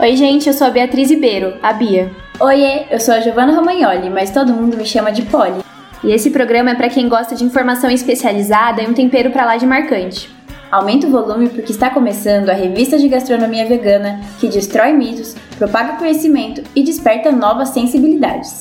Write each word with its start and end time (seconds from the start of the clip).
Oi, 0.00 0.16
gente, 0.16 0.46
eu 0.46 0.54
sou 0.54 0.66
a 0.66 0.70
Beatriz 0.70 1.10
Ribeiro, 1.10 1.58
a 1.62 1.74
Bia. 1.74 2.10
Oiê, 2.40 2.86
eu 2.90 2.98
sou 2.98 3.12
a 3.12 3.20
Giovana 3.20 3.52
Romagnoli, 3.52 4.08
mas 4.08 4.30
todo 4.30 4.50
mundo 4.50 4.74
me 4.74 4.86
chama 4.86 5.12
de 5.12 5.20
Polly. 5.20 5.62
E 6.02 6.10
esse 6.10 6.30
programa 6.30 6.70
é 6.70 6.74
para 6.74 6.88
quem 6.88 7.06
gosta 7.06 7.34
de 7.34 7.44
informação 7.44 7.90
especializada 7.90 8.80
e 8.80 8.86
um 8.86 8.94
tempero 8.94 9.30
para 9.30 9.44
lá 9.44 9.58
de 9.58 9.66
marcante. 9.66 10.34
Aumenta 10.70 11.06
o 11.06 11.10
volume 11.10 11.50
porque 11.50 11.70
está 11.70 11.90
começando 11.90 12.48
a 12.48 12.54
revista 12.54 12.96
de 12.96 13.08
gastronomia 13.08 13.66
vegana 13.66 14.22
que 14.38 14.48
destrói 14.48 14.94
mitos, 14.94 15.36
propaga 15.58 15.98
conhecimento 15.98 16.62
e 16.74 16.82
desperta 16.82 17.30
novas 17.30 17.68
sensibilidades. 17.68 18.58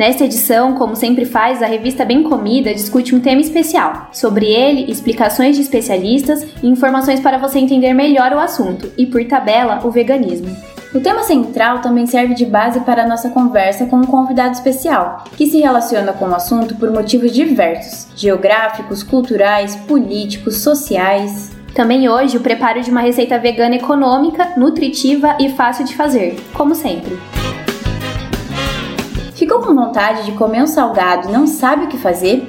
Nesta 0.00 0.24
edição, 0.24 0.72
como 0.76 0.96
sempre 0.96 1.26
faz, 1.26 1.62
a 1.62 1.66
revista 1.66 2.06
Bem 2.06 2.22
Comida 2.22 2.72
discute 2.72 3.14
um 3.14 3.20
tema 3.20 3.42
especial. 3.42 4.08
Sobre 4.12 4.46
ele, 4.46 4.90
explicações 4.90 5.56
de 5.56 5.60
especialistas 5.60 6.42
e 6.62 6.66
informações 6.66 7.20
para 7.20 7.36
você 7.36 7.58
entender 7.58 7.92
melhor 7.92 8.32
o 8.32 8.38
assunto, 8.38 8.90
e 8.96 9.04
por 9.04 9.22
tabela, 9.26 9.80
o 9.84 9.90
veganismo. 9.90 10.56
O 10.94 11.00
tema 11.00 11.22
central 11.22 11.82
também 11.82 12.06
serve 12.06 12.32
de 12.32 12.46
base 12.46 12.80
para 12.80 13.02
a 13.02 13.06
nossa 13.06 13.28
conversa 13.28 13.84
com 13.84 13.96
um 13.96 14.06
convidado 14.06 14.54
especial, 14.54 15.24
que 15.36 15.46
se 15.46 15.60
relaciona 15.60 16.14
com 16.14 16.30
o 16.30 16.34
assunto 16.34 16.76
por 16.76 16.90
motivos 16.90 17.30
diversos: 17.30 18.06
geográficos, 18.16 19.02
culturais, 19.02 19.76
políticos, 19.76 20.62
sociais. 20.62 21.50
Também 21.74 22.08
hoje 22.08 22.38
o 22.38 22.40
preparo 22.40 22.80
de 22.80 22.90
uma 22.90 23.02
receita 23.02 23.38
vegana 23.38 23.76
econômica, 23.76 24.54
nutritiva 24.56 25.36
e 25.38 25.50
fácil 25.50 25.84
de 25.84 25.94
fazer, 25.94 26.40
como 26.54 26.74
sempre. 26.74 27.18
Ficou 29.50 29.66
com 29.66 29.74
vontade 29.74 30.24
de 30.26 30.30
comer 30.30 30.62
um 30.62 30.66
salgado 30.68 31.28
e 31.28 31.32
não 31.32 31.44
sabe 31.44 31.86
o 31.86 31.88
que 31.88 31.98
fazer? 31.98 32.48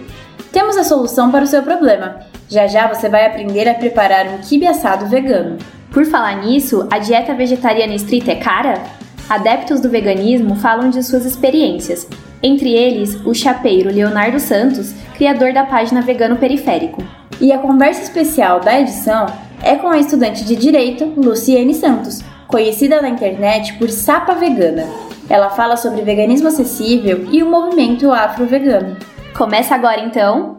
Temos 0.51 0.77
a 0.77 0.83
solução 0.83 1.31
para 1.31 1.43
o 1.43 1.47
seu 1.47 1.63
problema. 1.63 2.19
Já 2.47 2.67
já 2.67 2.87
você 2.87 3.09
vai 3.09 3.25
aprender 3.25 3.67
a 3.67 3.73
preparar 3.73 4.27
um 4.27 4.37
quibe 4.37 4.67
assado 4.67 5.07
vegano. 5.07 5.57
Por 5.89 6.05
falar 6.05 6.43
nisso, 6.43 6.87
a 6.91 6.99
dieta 6.99 7.33
vegetariana 7.33 7.95
estrita 7.95 8.33
é 8.33 8.35
cara? 8.35 8.83
Adeptos 9.27 9.81
do 9.81 9.89
veganismo 9.89 10.55
falam 10.57 10.91
de 10.91 11.01
suas 11.01 11.25
experiências, 11.25 12.07
entre 12.43 12.71
eles 12.71 13.15
o 13.25 13.33
chapeiro 13.33 13.89
Leonardo 13.89 14.39
Santos, 14.39 14.93
criador 15.15 15.53
da 15.53 15.63
página 15.63 16.03
Vegano 16.03 16.35
Periférico. 16.35 17.03
E 17.41 17.51
a 17.51 17.57
conversa 17.57 18.03
especial 18.03 18.59
da 18.59 18.79
edição 18.79 19.25
é 19.63 19.75
com 19.75 19.87
a 19.87 19.97
estudante 19.97 20.45
de 20.45 20.55
Direito 20.55 21.05
Luciene 21.17 21.73
Santos, 21.73 22.21
conhecida 22.47 23.01
na 23.01 23.09
internet 23.09 23.73
por 23.79 23.89
Sapa 23.89 24.35
Vegana. 24.35 24.85
Ela 25.31 25.49
fala 25.49 25.77
sobre 25.77 26.01
veganismo 26.01 26.49
acessível 26.49 27.25
e 27.31 27.41
o 27.41 27.49
movimento 27.49 28.11
afro-vegano. 28.11 28.97
Começa 29.33 29.73
agora 29.73 30.01
então. 30.01 30.57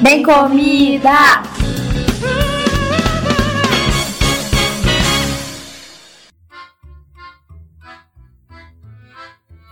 Bem 0.00 0.22
comida! 0.22 1.10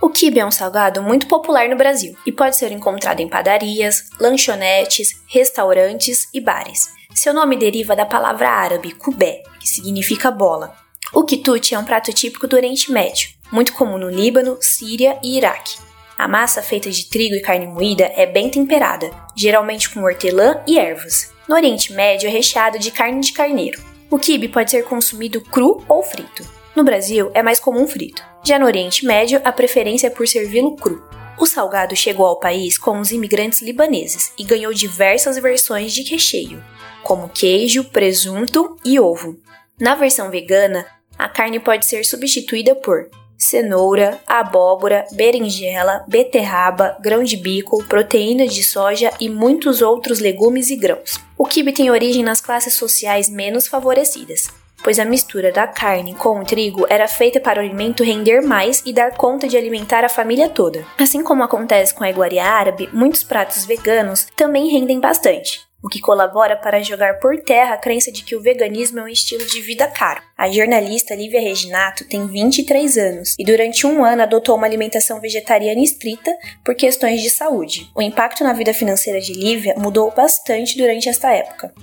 O 0.01 0.09
quibe 0.09 0.41
é 0.41 0.45
um 0.45 0.51
salgado 0.51 1.01
muito 1.01 1.25
popular 1.25 1.69
no 1.69 1.77
Brasil 1.77 2.17
e 2.25 2.33
pode 2.33 2.57
ser 2.57 2.73
encontrado 2.73 3.21
em 3.21 3.29
padarias, 3.29 4.09
lanchonetes, 4.19 5.07
restaurantes 5.29 6.27
e 6.33 6.41
bares. 6.41 6.98
Seu 7.19 7.33
nome 7.33 7.57
deriva 7.57 7.97
da 7.97 8.05
palavra 8.05 8.49
árabe 8.49 8.93
kubé, 8.93 9.43
que 9.59 9.67
significa 9.67 10.31
bola. 10.31 10.73
O 11.13 11.25
quitute 11.25 11.75
é 11.75 11.77
um 11.77 11.83
prato 11.83 12.13
típico 12.13 12.47
do 12.47 12.55
Oriente 12.55 12.93
Médio, 12.93 13.31
muito 13.51 13.73
comum 13.73 13.97
no 13.97 14.09
Líbano, 14.09 14.57
Síria 14.61 15.19
e 15.21 15.35
Iraque. 15.35 15.77
A 16.17 16.29
massa 16.29 16.63
feita 16.63 16.89
de 16.89 17.09
trigo 17.09 17.35
e 17.35 17.41
carne 17.41 17.67
moída 17.67 18.09
é 18.15 18.25
bem 18.25 18.49
temperada, 18.49 19.11
geralmente 19.35 19.89
com 19.89 20.01
hortelã 20.01 20.61
e 20.65 20.79
ervas. 20.79 21.29
No 21.45 21.55
Oriente 21.55 21.91
Médio 21.91 22.29
é 22.29 22.31
recheado 22.31 22.79
de 22.79 22.89
carne 22.89 23.19
de 23.19 23.33
carneiro. 23.33 23.83
O 24.09 24.17
quibe 24.17 24.47
pode 24.47 24.71
ser 24.71 24.85
consumido 24.85 25.41
cru 25.41 25.83
ou 25.89 26.01
frito. 26.01 26.47
No 26.73 26.85
Brasil 26.85 27.29
é 27.33 27.43
mais 27.43 27.59
comum 27.59 27.85
frito. 27.85 28.23
Já 28.45 28.57
no 28.57 28.65
Oriente 28.65 29.05
Médio, 29.05 29.41
a 29.43 29.51
preferência 29.51 30.07
é 30.07 30.09
por 30.09 30.25
servi-lo 30.25 30.73
cru. 30.77 31.03
O 31.37 31.45
salgado 31.45 31.97
chegou 31.97 32.25
ao 32.25 32.39
país 32.39 32.77
com 32.77 32.97
os 32.97 33.11
imigrantes 33.11 33.61
libaneses 33.61 34.31
e 34.37 34.43
ganhou 34.45 34.73
diversas 34.73 35.37
versões 35.37 35.93
de 35.93 36.03
recheio, 36.03 36.63
como 37.03 37.29
queijo, 37.29 37.85
presunto 37.85 38.77
e 38.85 38.99
ovo. 38.99 39.37
Na 39.79 39.95
versão 39.95 40.29
vegana, 40.29 40.85
a 41.17 41.27
carne 41.27 41.59
pode 41.59 41.85
ser 41.85 42.05
substituída 42.05 42.75
por 42.75 43.09
cenoura, 43.39 44.19
abóbora, 44.27 45.05
berinjela, 45.13 46.03
beterraba, 46.07 46.97
grão 46.99 47.23
de 47.23 47.37
bico, 47.37 47.81
proteína 47.85 48.45
de 48.45 48.61
soja 48.61 49.11
e 49.19 49.29
muitos 49.29 49.81
outros 49.81 50.19
legumes 50.19 50.69
e 50.69 50.75
grãos. 50.75 51.17
O 51.37 51.45
quibe 51.45 51.71
tem 51.71 51.89
origem 51.89 52.21
nas 52.21 52.41
classes 52.41 52.73
sociais 52.73 53.29
menos 53.29 53.65
favorecidas, 53.65 54.49
pois 54.83 54.99
a 54.99 55.05
mistura 55.05 55.53
da 55.53 55.65
carne 55.65 56.13
com 56.13 56.41
o 56.41 56.43
trigo 56.43 56.85
era 56.89 57.07
feita 57.07 57.39
para 57.39 57.61
o 57.61 57.63
alimento 57.63 58.03
render 58.03 58.41
mais 58.41 58.83
e 58.85 58.91
dar 58.91 59.15
conta 59.15 59.47
de 59.47 59.55
alimentar 59.55 60.03
a 60.03 60.09
família 60.09 60.49
toda. 60.49 60.85
Assim 60.97 61.23
como 61.23 61.41
acontece 61.41 61.93
com 61.93 62.03
a 62.03 62.09
iguaria 62.09 62.43
árabe, 62.43 62.89
muitos 62.91 63.23
pratos 63.23 63.63
veganos 63.63 64.27
também 64.35 64.67
rendem 64.67 64.99
bastante 64.99 65.68
o 65.83 65.87
que 65.87 65.99
colabora 65.99 66.57
para 66.57 66.83
jogar 66.83 67.19
por 67.19 67.37
terra 67.41 67.75
a 67.75 67.77
crença 67.77 68.11
de 68.11 68.23
que 68.23 68.35
o 68.35 68.41
veganismo 68.41 68.99
é 68.99 69.03
um 69.03 69.07
estilo 69.07 69.45
de 69.45 69.61
vida 69.61 69.87
caro. 69.87 70.21
A 70.37 70.49
jornalista 70.49 71.15
Lívia 71.15 71.41
Reginato 71.41 72.07
tem 72.07 72.27
23 72.27 72.97
anos 72.97 73.35
e 73.37 73.43
durante 73.43 73.87
um 73.87 74.03
ano 74.03 74.23
adotou 74.23 74.55
uma 74.55 74.67
alimentação 74.67 75.19
vegetariana 75.19 75.81
estrita 75.81 76.31
por 76.63 76.75
questões 76.75 77.21
de 77.21 77.29
saúde. 77.29 77.89
O 77.95 78.01
impacto 78.01 78.43
na 78.43 78.53
vida 78.53 78.73
financeira 78.73 79.19
de 79.19 79.33
Lívia 79.33 79.75
mudou 79.77 80.11
bastante 80.11 80.77
durante 80.77 81.07
esta 81.07 81.31
época. 81.31 81.73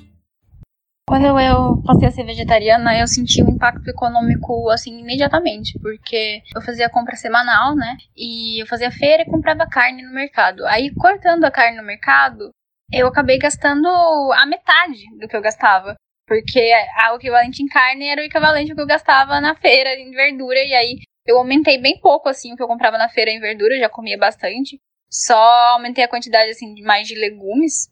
Quando 1.09 1.25
eu 1.25 1.83
passei 1.87 2.09
a 2.09 2.11
ser 2.11 2.25
vegetariana, 2.25 2.99
eu 2.99 3.07
senti 3.07 3.41
um 3.41 3.51
impacto 3.51 3.89
econômico, 3.89 4.69
assim, 4.71 4.99
imediatamente, 4.99 5.79
porque 5.79 6.43
eu 6.53 6.61
fazia 6.61 6.91
compra 6.91 7.15
semanal, 7.15 7.77
né? 7.77 7.97
E 8.17 8.61
eu 8.61 8.67
fazia 8.67 8.91
feira 8.91 9.23
e 9.23 9.31
comprava 9.31 9.69
carne 9.69 10.03
no 10.03 10.13
mercado. 10.13 10.67
Aí, 10.67 10.93
cortando 10.95 11.45
a 11.45 11.51
carne 11.51 11.77
no 11.77 11.85
mercado, 11.85 12.51
eu 12.93 13.07
acabei 13.07 13.39
gastando 13.39 13.89
a 14.35 14.47
metade 14.47 15.05
do 15.19 15.29
que 15.29 15.37
eu 15.37 15.43
gastava. 15.43 15.95
Porque 16.27 16.73
o 17.13 17.17
equivalente 17.17 17.63
em 17.63 17.69
carne 17.69 18.09
era 18.09 18.21
o 18.21 18.25
equivalente 18.25 18.73
ao 18.73 18.77
que 18.77 18.83
eu 18.83 18.87
gastava 18.87 19.41
na 19.41 19.55
feira 19.55 19.95
em 19.95 20.11
verdura. 20.11 20.59
E 20.59 20.75
aí 20.75 20.99
eu 21.25 21.39
aumentei 21.39 21.79
bem 21.79 22.01
pouco, 22.01 22.29
assim, 22.29 22.53
o 22.53 22.57
que 22.57 22.63
eu 22.63 22.67
comprava 22.69 22.99
na 22.99 23.09
feira 23.09 23.31
em 23.31 23.41
verdura, 23.41 23.75
eu 23.75 23.81
já 23.81 23.89
comia 23.89 24.19
bastante. 24.19 24.81
Só 25.09 25.39
aumentei 25.75 26.03
a 26.03 26.09
quantidade, 26.09 26.51
assim, 26.51 26.75
de 26.75 26.83
mais 26.83 27.07
de 27.07 27.15
legumes. 27.15 27.89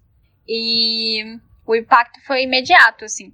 E 0.48 1.22
o 1.66 1.74
impacto 1.76 2.20
foi 2.26 2.42
imediato, 2.42 3.04
assim. 3.04 3.32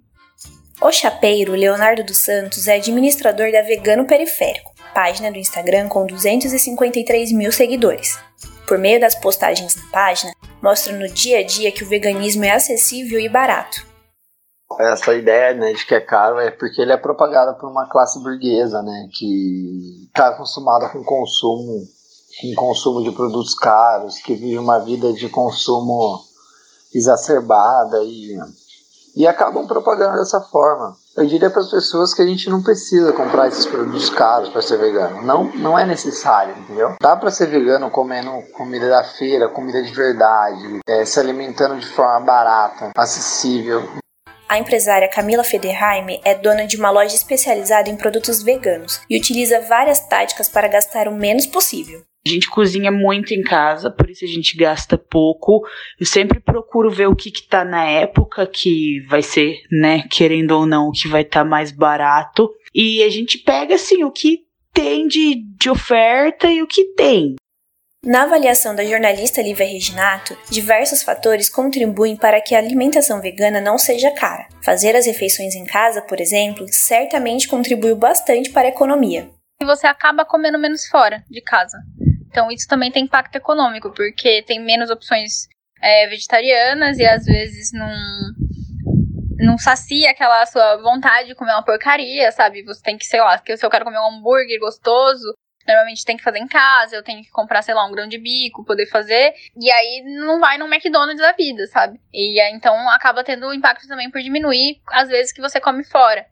O 0.82 0.92
chapeiro 0.92 1.52
Leonardo 1.52 2.04
dos 2.04 2.18
Santos 2.18 2.68
é 2.68 2.76
administrador 2.76 3.52
da 3.52 3.62
Vegano 3.62 4.06
Periférico, 4.06 4.74
página 4.94 5.30
do 5.30 5.38
Instagram 5.38 5.88
com 5.88 6.06
253 6.06 7.32
mil 7.32 7.52
seguidores. 7.52 8.18
Por 8.70 8.78
meio 8.78 9.00
das 9.00 9.16
postagens 9.16 9.74
na 9.74 9.82
página, 9.90 10.32
mostra 10.62 10.96
no 10.96 11.08
dia 11.08 11.40
a 11.40 11.42
dia 11.44 11.72
que 11.72 11.82
o 11.82 11.88
veganismo 11.88 12.44
é 12.44 12.52
acessível 12.52 13.18
e 13.18 13.28
barato. 13.28 13.84
Essa 14.78 15.12
ideia 15.12 15.52
né, 15.54 15.72
de 15.72 15.84
que 15.84 15.92
é 15.92 16.00
caro 16.00 16.38
é 16.38 16.52
porque 16.52 16.80
ele 16.80 16.92
é 16.92 16.96
propagado 16.96 17.58
por 17.58 17.68
uma 17.68 17.88
classe 17.88 18.22
burguesa, 18.22 18.80
né, 18.80 19.08
que 19.12 20.06
está 20.06 20.28
acostumada 20.28 20.88
com 20.88 21.02
consumo, 21.02 21.82
com 22.40 22.54
consumo 22.54 23.02
de 23.02 23.10
produtos 23.10 23.56
caros, 23.56 24.18
que 24.18 24.36
vive 24.36 24.56
uma 24.56 24.78
vida 24.78 25.12
de 25.14 25.28
consumo 25.28 26.20
exacerbada 26.94 28.04
e, 28.04 28.38
e 29.16 29.26
acabam 29.26 29.66
propagando 29.66 30.16
dessa 30.18 30.40
forma. 30.42 30.96
Eu 31.20 31.26
diria 31.26 31.50
para 31.50 31.60
as 31.60 31.70
pessoas 31.70 32.14
que 32.14 32.22
a 32.22 32.26
gente 32.26 32.48
não 32.48 32.62
precisa 32.62 33.12
comprar 33.12 33.46
esses 33.46 33.66
produtos 33.66 34.08
caros 34.08 34.48
para 34.48 34.62
ser 34.62 34.78
vegano. 34.78 35.20
Não, 35.20 35.44
não 35.54 35.78
é 35.78 35.84
necessário, 35.84 36.56
entendeu? 36.56 36.94
Dá 36.98 37.14
para 37.14 37.30
ser 37.30 37.48
vegano 37.48 37.90
comendo 37.90 38.30
comida 38.54 38.88
da 38.88 39.04
feira, 39.04 39.46
comida 39.46 39.82
de 39.82 39.92
verdade, 39.92 40.80
é, 40.88 41.04
se 41.04 41.20
alimentando 41.20 41.78
de 41.78 41.86
forma 41.86 42.20
barata, 42.20 42.92
acessível. 42.96 43.86
A 44.48 44.58
empresária 44.58 45.10
Camila 45.10 45.44
Federheim 45.44 46.22
é 46.24 46.34
dona 46.34 46.66
de 46.66 46.78
uma 46.78 46.90
loja 46.90 47.14
especializada 47.14 47.90
em 47.90 47.96
produtos 47.96 48.42
veganos 48.42 49.02
e 49.08 49.18
utiliza 49.18 49.60
várias 49.60 50.00
táticas 50.00 50.48
para 50.48 50.68
gastar 50.68 51.06
o 51.06 51.14
menos 51.14 51.46
possível. 51.46 52.00
A 52.26 52.28
gente 52.28 52.50
cozinha 52.50 52.92
muito 52.92 53.32
em 53.32 53.42
casa, 53.42 53.90
por 53.90 54.10
isso 54.10 54.24
a 54.24 54.28
gente 54.28 54.56
gasta 54.56 54.98
pouco. 54.98 55.66
Eu 55.98 56.04
sempre 56.04 56.38
procuro 56.38 56.90
ver 56.90 57.06
o 57.06 57.16
que, 57.16 57.30
que 57.30 57.42
tá 57.48 57.64
na 57.64 57.84
época 57.84 58.46
que 58.46 59.00
vai 59.08 59.22
ser, 59.22 59.62
né, 59.70 60.04
querendo 60.10 60.50
ou 60.52 60.66
não, 60.66 60.88
o 60.88 60.92
que 60.92 61.08
vai 61.08 61.22
estar 61.22 61.44
tá 61.44 61.48
mais 61.48 61.72
barato. 61.72 62.50
E 62.74 63.02
a 63.02 63.08
gente 63.08 63.38
pega 63.38 63.74
assim 63.74 64.04
o 64.04 64.10
que 64.10 64.40
tem 64.72 65.08
de, 65.08 65.42
de 65.58 65.70
oferta 65.70 66.50
e 66.50 66.62
o 66.62 66.66
que 66.66 66.92
tem. 66.94 67.36
Na 68.04 68.22
avaliação 68.22 68.74
da 68.74 68.84
jornalista 68.84 69.42
Lívia 69.42 69.66
Reginato, 69.66 70.36
diversos 70.50 71.02
fatores 71.02 71.50
contribuem 71.50 72.16
para 72.16 72.40
que 72.40 72.54
a 72.54 72.58
alimentação 72.58 73.20
vegana 73.20 73.60
não 73.60 73.76
seja 73.76 74.10
cara. 74.10 74.48
Fazer 74.62 74.96
as 74.96 75.04
refeições 75.04 75.54
em 75.54 75.66
casa, 75.66 76.00
por 76.00 76.18
exemplo, 76.18 76.66
certamente 76.70 77.46
contribuiu 77.46 77.94
bastante 77.94 78.50
para 78.50 78.68
a 78.68 78.70
economia. 78.70 79.28
E 79.60 79.66
você 79.66 79.86
acaba 79.86 80.24
comendo 80.24 80.58
menos 80.58 80.86
fora 80.86 81.22
de 81.28 81.42
casa. 81.42 81.76
Então 82.30 82.50
isso 82.50 82.66
também 82.68 82.90
tem 82.90 83.04
impacto 83.04 83.36
econômico, 83.36 83.92
porque 83.92 84.42
tem 84.42 84.60
menos 84.60 84.88
opções 84.88 85.48
é, 85.82 86.06
vegetarianas 86.06 86.98
e 86.98 87.06
às 87.06 87.24
vezes 87.24 87.72
não 87.72 87.90
não 89.38 89.56
sacia 89.56 90.10
aquela 90.10 90.44
sua 90.44 90.76
vontade 90.76 91.28
de 91.28 91.34
comer 91.34 91.52
uma 91.52 91.64
porcaria, 91.64 92.30
sabe? 92.30 92.62
Você 92.62 92.82
tem 92.82 92.98
que, 92.98 93.06
sei 93.06 93.20
lá, 93.20 93.38
se 93.38 93.64
eu 93.64 93.70
quero 93.70 93.86
comer 93.86 93.98
um 93.98 94.18
hambúrguer 94.18 94.60
gostoso, 94.60 95.34
normalmente 95.66 96.04
tem 96.04 96.16
que 96.16 96.22
fazer 96.22 96.38
em 96.38 96.46
casa, 96.46 96.96
eu 96.96 97.02
tenho 97.02 97.22
que 97.22 97.30
comprar, 97.30 97.62
sei 97.62 97.74
lá, 97.74 97.86
um 97.86 97.90
grão 97.92 98.06
de 98.06 98.18
bico, 98.18 98.64
poder 98.64 98.86
fazer, 98.86 99.32
e 99.56 99.70
aí 99.70 100.02
não 100.18 100.38
vai 100.40 100.58
no 100.58 100.66
McDonald's 100.66 101.20
da 101.20 101.32
vida, 101.32 101.66
sabe? 101.68 101.98
E 102.12 102.38
então 102.54 102.74
acaba 102.90 103.24
tendo 103.24 103.52
impacto 103.54 103.88
também 103.88 104.10
por 104.10 104.20
diminuir 104.20 104.80
as 104.92 105.08
vezes 105.08 105.32
que 105.32 105.40
você 105.40 105.58
come 105.58 105.84
fora. 105.84 106.26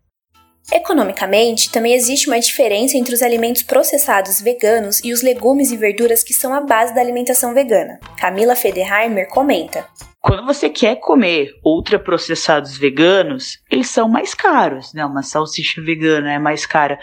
Economicamente, 0.73 1.70
também 1.70 1.94
existe 1.94 2.29
uma 2.29 2.38
diferença 2.38 2.97
entre 2.97 3.15
os 3.15 3.23
alimentos 3.23 3.62
processados 3.62 4.41
veganos 4.41 5.03
e 5.03 5.12
os 5.12 5.23
legumes 5.23 5.73
e 5.73 5.76
verduras 5.76 6.23
que 6.23 6.35
são 6.35 6.53
a 6.53 6.61
base 6.61 6.94
da 6.94 7.00
alimentação 7.00 7.55
vegana. 7.55 7.99
Camila 8.19 8.55
Federheimer 8.55 9.29
comenta: 9.29 9.87
quando 10.20 10.44
você 10.44 10.69
quer 10.69 10.97
comer 10.97 11.53
ultraprocessados 11.65 12.76
veganos, 12.76 13.59
eles 13.70 13.88
são 13.88 14.09
mais 14.09 14.35
caros, 14.35 14.93
né? 14.93 15.05
Uma 15.06 15.23
salsicha 15.23 15.81
vegana 15.81 16.32
é 16.32 16.38
mais 16.38 16.67
cara 16.67 16.99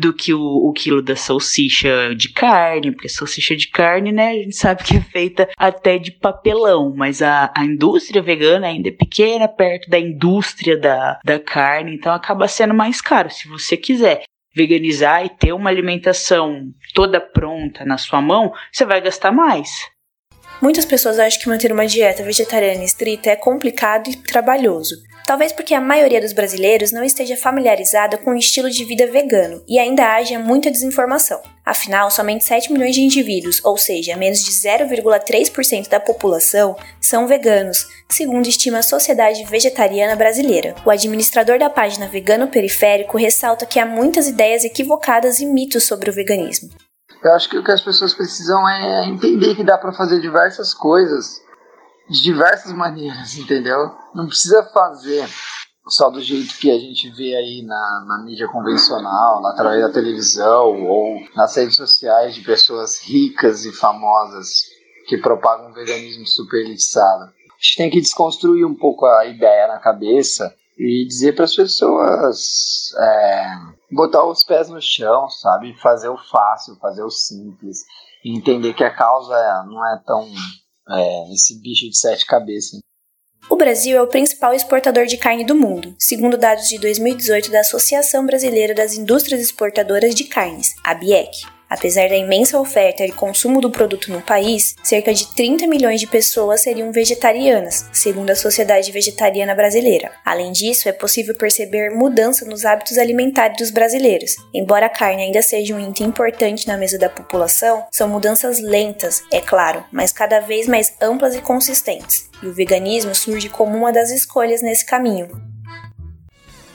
do 0.00 0.14
que 0.14 0.32
o, 0.32 0.40
o, 0.40 0.72
quilo 0.72 1.02
da 1.02 1.14
salsicha 1.14 2.14
de 2.16 2.32
carne, 2.32 2.90
porque 2.90 3.08
salsicha 3.08 3.54
de 3.54 3.68
carne, 3.68 4.10
né, 4.10 4.30
a 4.30 4.34
gente 4.34 4.56
sabe 4.56 4.82
que 4.82 4.96
é 4.96 5.00
feita 5.00 5.48
até 5.58 5.98
de 5.98 6.10
papelão, 6.10 6.94
mas 6.96 7.20
a, 7.20 7.52
a 7.54 7.64
indústria 7.64 8.22
vegana 8.22 8.66
ainda 8.66 8.88
é 8.88 8.92
pequena, 8.92 9.46
perto 9.46 9.90
da 9.90 9.98
indústria 9.98 10.78
da, 10.78 11.20
da 11.22 11.38
carne, 11.38 11.94
então 11.94 12.12
acaba 12.14 12.48
sendo 12.48 12.72
mais 12.72 13.00
caro. 13.02 13.30
Se 13.30 13.46
você 13.46 13.76
quiser 13.76 14.22
veganizar 14.56 15.24
e 15.24 15.28
ter 15.28 15.52
uma 15.52 15.68
alimentação 15.68 16.72
toda 16.94 17.20
pronta 17.20 17.84
na 17.84 17.98
sua 17.98 18.22
mão, 18.22 18.52
você 18.72 18.86
vai 18.86 19.00
gastar 19.00 19.30
mais. 19.30 19.70
Muitas 20.62 20.84
pessoas 20.84 21.18
acham 21.18 21.40
que 21.40 21.48
manter 21.48 21.72
uma 21.72 21.86
dieta 21.86 22.22
vegetariana 22.22 22.84
estrita 22.84 23.30
é 23.30 23.36
complicado 23.36 24.08
e 24.08 24.16
trabalhoso. 24.16 24.96
Talvez 25.30 25.52
porque 25.52 25.74
a 25.74 25.80
maioria 25.80 26.20
dos 26.20 26.32
brasileiros 26.32 26.90
não 26.90 27.04
esteja 27.04 27.36
familiarizada 27.36 28.18
com 28.18 28.32
o 28.32 28.36
estilo 28.36 28.68
de 28.68 28.84
vida 28.84 29.06
vegano 29.06 29.62
e 29.68 29.78
ainda 29.78 30.16
haja 30.16 30.40
muita 30.40 30.72
desinformação. 30.72 31.40
Afinal, 31.64 32.10
somente 32.10 32.44
7 32.44 32.72
milhões 32.72 32.96
de 32.96 33.02
indivíduos, 33.02 33.64
ou 33.64 33.78
seja, 33.78 34.16
menos 34.16 34.40
de 34.40 34.50
0,3% 34.50 35.88
da 35.88 36.00
população, 36.00 36.74
são 37.00 37.28
veganos, 37.28 37.86
segundo 38.08 38.48
estima 38.48 38.78
a 38.78 38.82
Sociedade 38.82 39.44
Vegetariana 39.44 40.16
Brasileira. 40.16 40.74
O 40.84 40.90
administrador 40.90 41.60
da 41.60 41.70
página 41.70 42.08
Vegano 42.08 42.48
Periférico 42.48 43.16
ressalta 43.16 43.64
que 43.64 43.78
há 43.78 43.86
muitas 43.86 44.26
ideias 44.26 44.64
equivocadas 44.64 45.38
e 45.38 45.46
mitos 45.46 45.84
sobre 45.84 46.10
o 46.10 46.12
veganismo. 46.12 46.70
Eu 47.22 47.32
acho 47.34 47.48
que 47.48 47.56
o 47.56 47.62
que 47.62 47.70
as 47.70 47.82
pessoas 47.82 48.12
precisam 48.14 48.68
é 48.68 49.06
entender 49.06 49.54
que 49.54 49.62
dá 49.62 49.78
para 49.78 49.92
fazer 49.92 50.20
diversas 50.20 50.74
coisas 50.74 51.40
de 52.10 52.22
diversas 52.22 52.72
maneiras, 52.72 53.36
entendeu? 53.38 53.94
Não 54.12 54.26
precisa 54.26 54.64
fazer 54.74 55.28
só 55.86 56.10
do 56.10 56.20
jeito 56.20 56.58
que 56.58 56.70
a 56.70 56.78
gente 56.78 57.08
vê 57.10 57.34
aí 57.36 57.62
na, 57.62 58.04
na 58.06 58.22
mídia 58.24 58.48
convencional, 58.48 59.44
através 59.46 59.80
da 59.80 59.92
televisão 59.92 60.86
ou 60.86 61.20
nas 61.34 61.56
redes 61.56 61.76
sociais 61.76 62.34
de 62.34 62.42
pessoas 62.42 63.00
ricas 63.00 63.64
e 63.64 63.72
famosas 63.72 64.64
que 65.06 65.16
propagam 65.16 65.70
um 65.70 65.72
veganismo 65.72 66.26
super 66.26 66.60
elitizado. 66.60 67.24
A 67.24 67.62
gente 67.62 67.76
tem 67.76 67.90
que 67.90 68.00
desconstruir 68.00 68.64
um 68.64 68.74
pouco 68.74 69.06
a 69.06 69.26
ideia 69.26 69.68
na 69.68 69.78
cabeça 69.78 70.54
e 70.76 71.04
dizer 71.06 71.34
para 71.34 71.44
as 71.44 71.54
pessoas 71.54 72.92
é, 72.98 73.44
botar 73.92 74.24
os 74.24 74.42
pés 74.42 74.68
no 74.68 74.80
chão, 74.80 75.28
sabe? 75.28 75.78
Fazer 75.80 76.08
o 76.08 76.16
fácil, 76.16 76.76
fazer 76.76 77.02
o 77.02 77.10
simples. 77.10 77.84
E 78.24 78.36
entender 78.36 78.74
que 78.74 78.84
a 78.84 78.94
causa 78.94 79.34
não 79.66 79.84
é 79.86 80.00
tão 80.06 80.30
é, 80.90 81.32
esse 81.32 81.60
bicho 81.60 81.88
de 81.88 81.96
sete 81.96 82.26
cabeças. 82.26 82.80
O 83.48 83.56
Brasil 83.56 83.96
é 83.96 84.02
o 84.02 84.06
principal 84.06 84.54
exportador 84.54 85.06
de 85.06 85.16
carne 85.16 85.44
do 85.44 85.54
mundo, 85.54 85.94
segundo 85.98 86.36
dados 86.36 86.68
de 86.68 86.78
2018 86.78 87.50
da 87.50 87.60
Associação 87.60 88.24
Brasileira 88.24 88.74
das 88.74 88.94
Indústrias 88.94 89.40
Exportadoras 89.40 90.14
de 90.14 90.24
Carnes, 90.24 90.74
a 90.84 90.94
BIEC. 90.94 91.59
Apesar 91.70 92.08
da 92.08 92.16
imensa 92.16 92.58
oferta 92.58 93.04
e 93.04 93.12
consumo 93.12 93.60
do 93.60 93.70
produto 93.70 94.10
no 94.10 94.20
país, 94.20 94.74
cerca 94.82 95.14
de 95.14 95.32
30 95.36 95.68
milhões 95.68 96.00
de 96.00 96.08
pessoas 96.08 96.62
seriam 96.62 96.90
vegetarianas, 96.90 97.86
segundo 97.92 98.30
a 98.30 98.34
Sociedade 98.34 98.90
Vegetariana 98.90 99.54
Brasileira. 99.54 100.10
Além 100.24 100.50
disso, 100.50 100.88
é 100.88 100.92
possível 100.92 101.32
perceber 101.32 101.90
mudança 101.90 102.44
nos 102.44 102.64
hábitos 102.64 102.98
alimentares 102.98 103.56
dos 103.56 103.70
brasileiros. 103.70 104.34
Embora 104.52 104.86
a 104.86 104.90
carne 104.90 105.22
ainda 105.22 105.42
seja 105.42 105.72
um 105.72 105.88
item 105.88 106.08
importante 106.08 106.66
na 106.66 106.76
mesa 106.76 106.98
da 106.98 107.08
população, 107.08 107.84
são 107.92 108.08
mudanças 108.08 108.58
lentas, 108.58 109.22
é 109.30 109.40
claro, 109.40 109.84
mas 109.92 110.12
cada 110.12 110.40
vez 110.40 110.66
mais 110.66 110.92
amplas 111.00 111.36
e 111.36 111.40
consistentes. 111.40 112.28
E 112.42 112.46
o 112.46 112.52
veganismo 112.52 113.14
surge 113.14 113.48
como 113.48 113.76
uma 113.76 113.92
das 113.92 114.10
escolhas 114.10 114.60
nesse 114.60 114.84
caminho. 114.84 115.49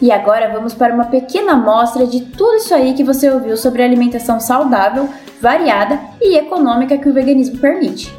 E 0.02 0.12
agora 0.12 0.52
vamos 0.52 0.74
para 0.74 0.94
uma 0.94 1.06
pequena 1.06 1.54
amostra 1.54 2.06
de 2.06 2.22
tudo 2.22 2.56
isso 2.56 2.74
aí 2.76 2.94
que 2.94 3.04
você 3.04 3.30
ouviu 3.30 3.56
sobre 3.56 3.82
alimentação 3.82 4.40
saudável, 4.40 5.10
variada 5.42 6.00
e 6.22 6.38
econômica 6.38 6.98
que 6.98 7.08
o 7.08 7.14
veganismo 7.14 7.60
permite. 7.60 8.14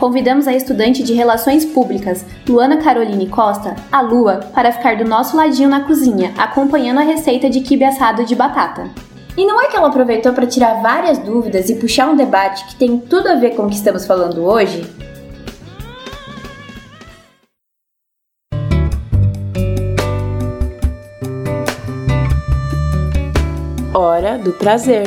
Convidamos 0.00 0.48
a 0.48 0.54
estudante 0.54 1.02
de 1.02 1.12
Relações 1.12 1.64
Públicas, 1.64 2.24
Luana 2.48 2.78
Caroline 2.78 3.28
Costa, 3.28 3.76
a 3.92 4.00
Lua, 4.00 4.40
para 4.54 4.72
ficar 4.72 4.96
do 4.96 5.04
nosso 5.04 5.36
ladinho 5.36 5.68
na 5.68 5.82
cozinha, 5.82 6.32
acompanhando 6.38 7.00
a 7.00 7.04
receita 7.04 7.50
de 7.50 7.60
quibe 7.60 7.84
assado 7.84 8.24
de 8.24 8.34
batata. 8.34 8.88
E 9.36 9.44
não 9.44 9.60
é 9.60 9.68
que 9.68 9.76
ela 9.76 9.88
aproveitou 9.88 10.32
para 10.32 10.46
tirar 10.46 10.80
várias 10.82 11.18
dúvidas 11.18 11.68
e 11.68 11.74
puxar 11.74 12.08
um 12.08 12.16
debate 12.16 12.64
que 12.66 12.76
tem 12.76 12.98
tudo 12.98 13.28
a 13.28 13.34
ver 13.34 13.54
com 13.54 13.64
o 13.64 13.68
que 13.68 13.76
estamos 13.76 14.06
falando 14.06 14.42
hoje? 14.42 14.84
Hora 24.20 24.36
do 24.36 24.52
prazer. 24.52 25.04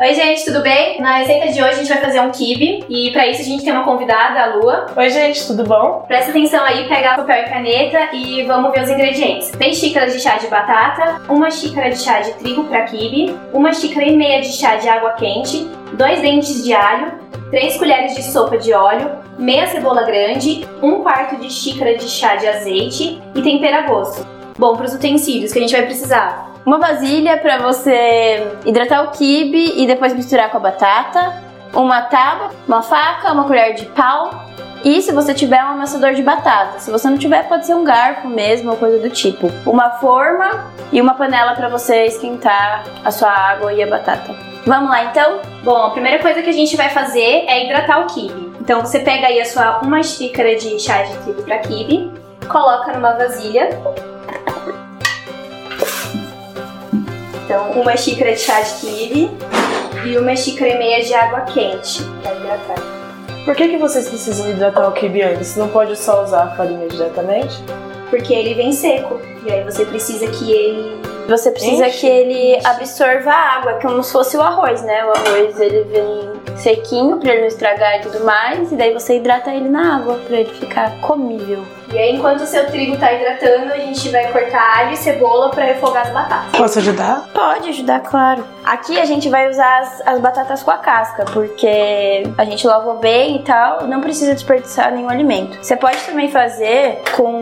Oi, 0.00 0.14
gente, 0.14 0.44
tudo 0.44 0.62
bem? 0.62 1.00
Na 1.00 1.18
receita 1.18 1.52
de 1.52 1.62
hoje 1.62 1.70
a 1.70 1.74
gente 1.74 1.88
vai 1.88 1.98
fazer 1.98 2.20
um 2.20 2.32
kibe 2.32 2.84
e 2.88 3.12
para 3.12 3.28
isso 3.28 3.42
a 3.42 3.44
gente 3.44 3.62
tem 3.62 3.72
uma 3.72 3.84
convidada, 3.84 4.40
a 4.40 4.56
Lua. 4.56 4.86
Oi, 4.96 5.10
gente, 5.10 5.46
tudo 5.46 5.62
bom? 5.62 6.04
Presta 6.08 6.30
atenção 6.30 6.64
aí, 6.64 6.88
pega 6.88 7.14
papel 7.14 7.44
e 7.44 7.48
caneta 7.48 8.08
e 8.12 8.42
vamos 8.42 8.72
ver 8.72 8.82
os 8.82 8.90
ingredientes. 8.90 9.50
3 9.50 9.78
xícaras 9.78 10.12
de 10.12 10.18
chá 10.18 10.38
de 10.38 10.48
batata, 10.48 11.22
uma 11.28 11.52
xícara 11.52 11.88
de 11.90 11.98
chá 11.98 12.18
de 12.18 12.32
trigo 12.32 12.64
para 12.64 12.82
kibe, 12.82 13.32
uma 13.52 13.72
xícara 13.72 14.06
e 14.06 14.16
meia 14.16 14.40
de 14.40 14.48
chá 14.48 14.74
de 14.74 14.88
água 14.88 15.12
quente, 15.12 15.68
dois 15.92 16.20
dentes 16.20 16.64
de 16.64 16.72
alho, 16.72 17.12
3 17.50 17.76
colheres 17.78 18.14
de 18.14 18.22
sopa 18.22 18.56
de 18.56 18.72
óleo, 18.72 19.10
meia 19.36 19.66
cebola 19.66 20.04
grande, 20.04 20.66
1 20.80 21.02
quarto 21.02 21.36
de 21.36 21.50
xícara 21.50 21.96
de 21.96 22.08
chá 22.08 22.36
de 22.36 22.46
azeite 22.46 23.20
e 23.34 23.42
tempera 23.42 23.78
a 23.78 23.82
gosto. 23.88 24.24
Bom, 24.56 24.76
para 24.76 24.86
os 24.86 24.94
utensílios 24.94 25.52
que 25.52 25.58
a 25.58 25.62
gente 25.62 25.72
vai 25.72 25.84
precisar. 25.84 26.50
Uma 26.64 26.78
vasilha 26.78 27.38
para 27.38 27.58
você 27.58 28.46
hidratar 28.64 29.04
o 29.04 29.10
quibe 29.10 29.74
e 29.76 29.86
depois 29.86 30.14
misturar 30.14 30.50
com 30.50 30.58
a 30.58 30.60
batata. 30.60 31.42
Uma 31.72 32.02
tábua, 32.02 32.50
uma 32.68 32.82
faca, 32.82 33.32
uma 33.32 33.44
colher 33.44 33.74
de 33.74 33.86
pau. 33.86 34.30
E 34.84 35.00
se 35.02 35.12
você 35.12 35.34
tiver 35.34 35.62
um 35.64 35.68
amassador 35.68 36.14
de 36.14 36.22
batata, 36.22 36.78
se 36.78 36.90
você 36.90 37.08
não 37.08 37.18
tiver, 37.18 37.48
pode 37.48 37.66
ser 37.66 37.74
um 37.74 37.84
garfo 37.84 38.28
mesmo 38.28 38.70
ou 38.70 38.76
coisa 38.76 38.98
do 38.98 39.10
tipo. 39.10 39.50
Uma 39.66 39.90
forma 39.92 40.72
e 40.92 41.00
uma 41.00 41.14
panela 41.14 41.54
para 41.54 41.68
você 41.68 42.06
esquentar 42.06 42.84
a 43.04 43.10
sua 43.10 43.30
água 43.30 43.72
e 43.72 43.82
a 43.82 43.86
batata. 43.86 44.49
Vamos 44.66 44.90
lá 44.90 45.04
então? 45.04 45.40
Bom, 45.64 45.86
a 45.86 45.90
primeira 45.90 46.18
coisa 46.18 46.42
que 46.42 46.50
a 46.50 46.52
gente 46.52 46.76
vai 46.76 46.90
fazer 46.90 47.44
é 47.46 47.64
hidratar 47.64 48.00
o 48.02 48.06
quibe. 48.06 48.52
Então 48.60 48.80
você 48.80 49.00
pega 49.00 49.26
aí 49.26 49.40
a 49.40 49.44
sua 49.44 49.80
uma 49.80 50.02
xícara 50.02 50.54
de 50.56 50.78
chá 50.78 51.02
de 51.02 51.16
trigo 51.18 51.42
para 51.42 51.58
quibe, 51.58 52.12
coloca 52.48 52.92
numa 52.92 53.12
vasilha. 53.12 53.70
Então, 57.44 57.72
uma 57.72 57.96
xícara 57.96 58.32
de 58.32 58.38
chá 58.38 58.60
de 58.60 58.74
quibe 58.74 59.30
e 60.04 60.16
uma 60.18 60.36
xícara 60.36 60.70
e 60.70 60.78
meia 60.78 61.04
de 61.04 61.12
água 61.14 61.40
quente 61.40 62.02
para 62.22 62.34
hidratar. 62.34 62.76
Por 63.44 63.56
que, 63.56 63.68
que 63.68 63.76
vocês 63.78 64.08
precisam 64.08 64.48
hidratar 64.50 64.88
o 64.88 64.92
quibe 64.92 65.22
antes? 65.22 65.56
Não 65.56 65.68
pode 65.68 65.96
só 65.96 66.22
usar 66.22 66.44
a 66.44 66.50
farinha 66.50 66.86
diretamente? 66.86 67.60
Porque 68.10 68.34
ele 68.34 68.54
vem 68.54 68.72
seco 68.72 69.20
e 69.46 69.50
aí 69.50 69.64
você 69.64 69.84
precisa 69.86 70.26
que 70.26 70.52
ele 70.52 71.00
você 71.28 71.52
precisa 71.52 71.86
Enche. 71.86 72.00
que 72.00 72.06
ele 72.08 72.58
absorva 72.66 73.30
a 73.30 73.56
água, 73.58 73.74
como 73.74 74.02
se 74.02 74.10
fosse 74.10 74.36
o 74.36 74.40
arroz, 74.40 74.82
né? 74.82 75.04
O 75.04 75.10
arroz 75.10 75.60
ele 75.60 75.84
vem 75.84 76.56
sequinho 76.56 77.18
pra 77.18 77.32
ele 77.32 77.42
não 77.42 77.46
estragar 77.48 77.98
e 77.98 78.00
tudo 78.00 78.24
mais. 78.24 78.72
E 78.72 78.74
daí 78.74 78.92
você 78.92 79.16
hidrata 79.16 79.54
ele 79.54 79.68
na 79.68 79.98
água 79.98 80.18
pra 80.26 80.40
ele 80.40 80.50
ficar 80.50 81.00
comível. 81.02 81.64
E 81.92 81.98
aí, 81.98 82.14
enquanto 82.14 82.42
o 82.42 82.46
seu 82.46 82.66
trigo 82.66 82.96
tá 82.96 83.12
hidratando, 83.12 83.72
a 83.72 83.78
gente 83.78 84.08
vai 84.10 84.30
cortar 84.30 84.78
alho 84.78 84.92
e 84.92 84.96
cebola 84.96 85.50
pra 85.50 85.64
refogar 85.64 86.06
as 86.06 86.12
batatas. 86.12 86.52
Posso 86.56 86.78
ajudar? 86.78 87.28
Pode 87.34 87.68
ajudar, 87.70 88.00
claro. 88.00 88.44
Aqui 88.64 88.98
a 89.00 89.04
gente 89.04 89.28
vai 89.28 89.48
usar 89.50 89.78
as, 89.80 90.02
as 90.06 90.20
batatas 90.20 90.62
com 90.62 90.70
a 90.70 90.78
casca, 90.78 91.24
porque 91.32 92.22
a 92.38 92.44
gente 92.44 92.64
lavou 92.66 92.98
bem 92.98 93.36
e 93.36 93.42
tal, 93.42 93.86
não 93.88 94.00
precisa 94.00 94.32
desperdiçar 94.34 94.92
nenhum 94.92 95.08
alimento. 95.10 95.58
Você 95.60 95.76
pode 95.76 95.98
também 96.02 96.30
fazer 96.30 97.02
com 97.16 97.40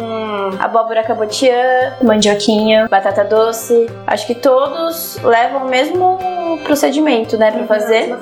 abóbora 0.58 1.02
cabotiã, 1.02 1.94
Mandioquinha. 2.02 2.88
batata 2.88 3.24
doce. 3.24 3.86
Acho 4.06 4.26
que 4.26 4.34
todos 4.34 5.18
levam 5.22 5.66
o 5.66 5.68
mesmo 5.68 6.18
procedimento, 6.64 7.36
né, 7.36 7.50
pra 7.50 7.64
fazer. 7.66 8.16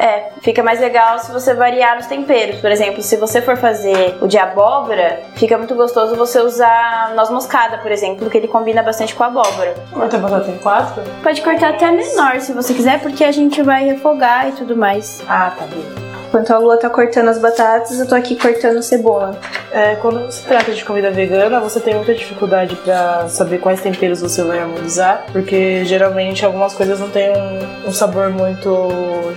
É, 0.00 0.30
fica 0.40 0.62
mais 0.62 0.80
legal 0.80 1.18
se 1.18 1.30
você 1.30 1.54
variar 1.54 1.96
nos 1.96 2.06
temperos. 2.06 2.60
Por 2.60 2.70
exemplo, 2.70 3.02
se 3.02 3.16
você 3.16 3.40
for 3.40 3.56
fazer 3.56 4.16
o 4.20 4.26
de 4.26 4.38
abóbora, 4.38 5.20
fica 5.36 5.51
muito 5.58 5.74
gostoso 5.74 6.16
você 6.16 6.40
usar 6.40 7.12
noz 7.14 7.30
moscada, 7.30 7.78
por 7.78 7.90
exemplo, 7.90 8.18
porque 8.18 8.38
ele 8.38 8.48
combina 8.48 8.82
bastante 8.82 9.14
com 9.14 9.24
a 9.24 9.26
abóbora. 9.26 9.74
Corta 9.92 10.16
a 10.16 10.20
batata 10.20 10.50
em 10.50 10.58
quatro? 10.58 11.02
Pode 11.22 11.42
cortar 11.42 11.70
até 11.70 11.90
menor 11.90 12.40
se 12.40 12.52
você 12.52 12.74
quiser, 12.74 13.00
porque 13.00 13.24
a 13.24 13.32
gente 13.32 13.62
vai 13.62 13.84
refogar 13.84 14.48
e 14.48 14.52
tudo 14.52 14.76
mais. 14.76 15.22
Ah, 15.28 15.52
tá 15.56 15.64
bem. 15.66 16.11
Enquanto 16.32 16.50
a 16.50 16.58
Lua 16.58 16.78
tá 16.78 16.88
cortando 16.88 17.28
as 17.28 17.36
batatas, 17.36 18.00
eu 18.00 18.08
tô 18.08 18.14
aqui 18.14 18.36
cortando 18.36 18.82
cebola. 18.82 19.38
É, 19.70 19.96
quando 19.96 20.32
se 20.32 20.42
trata 20.44 20.72
de 20.72 20.82
comida 20.82 21.10
vegana, 21.10 21.60
você 21.60 21.78
tem 21.78 21.94
muita 21.94 22.14
dificuldade 22.14 22.74
pra 22.76 23.28
saber 23.28 23.58
quais 23.58 23.82
temperos 23.82 24.22
você 24.22 24.42
vai 24.42 24.58
harmonizar, 24.60 25.26
porque 25.30 25.84
geralmente 25.84 26.42
algumas 26.42 26.72
coisas 26.72 26.98
não 26.98 27.10
têm 27.10 27.32
um, 27.36 27.88
um 27.88 27.92
sabor 27.92 28.30
muito 28.30 28.70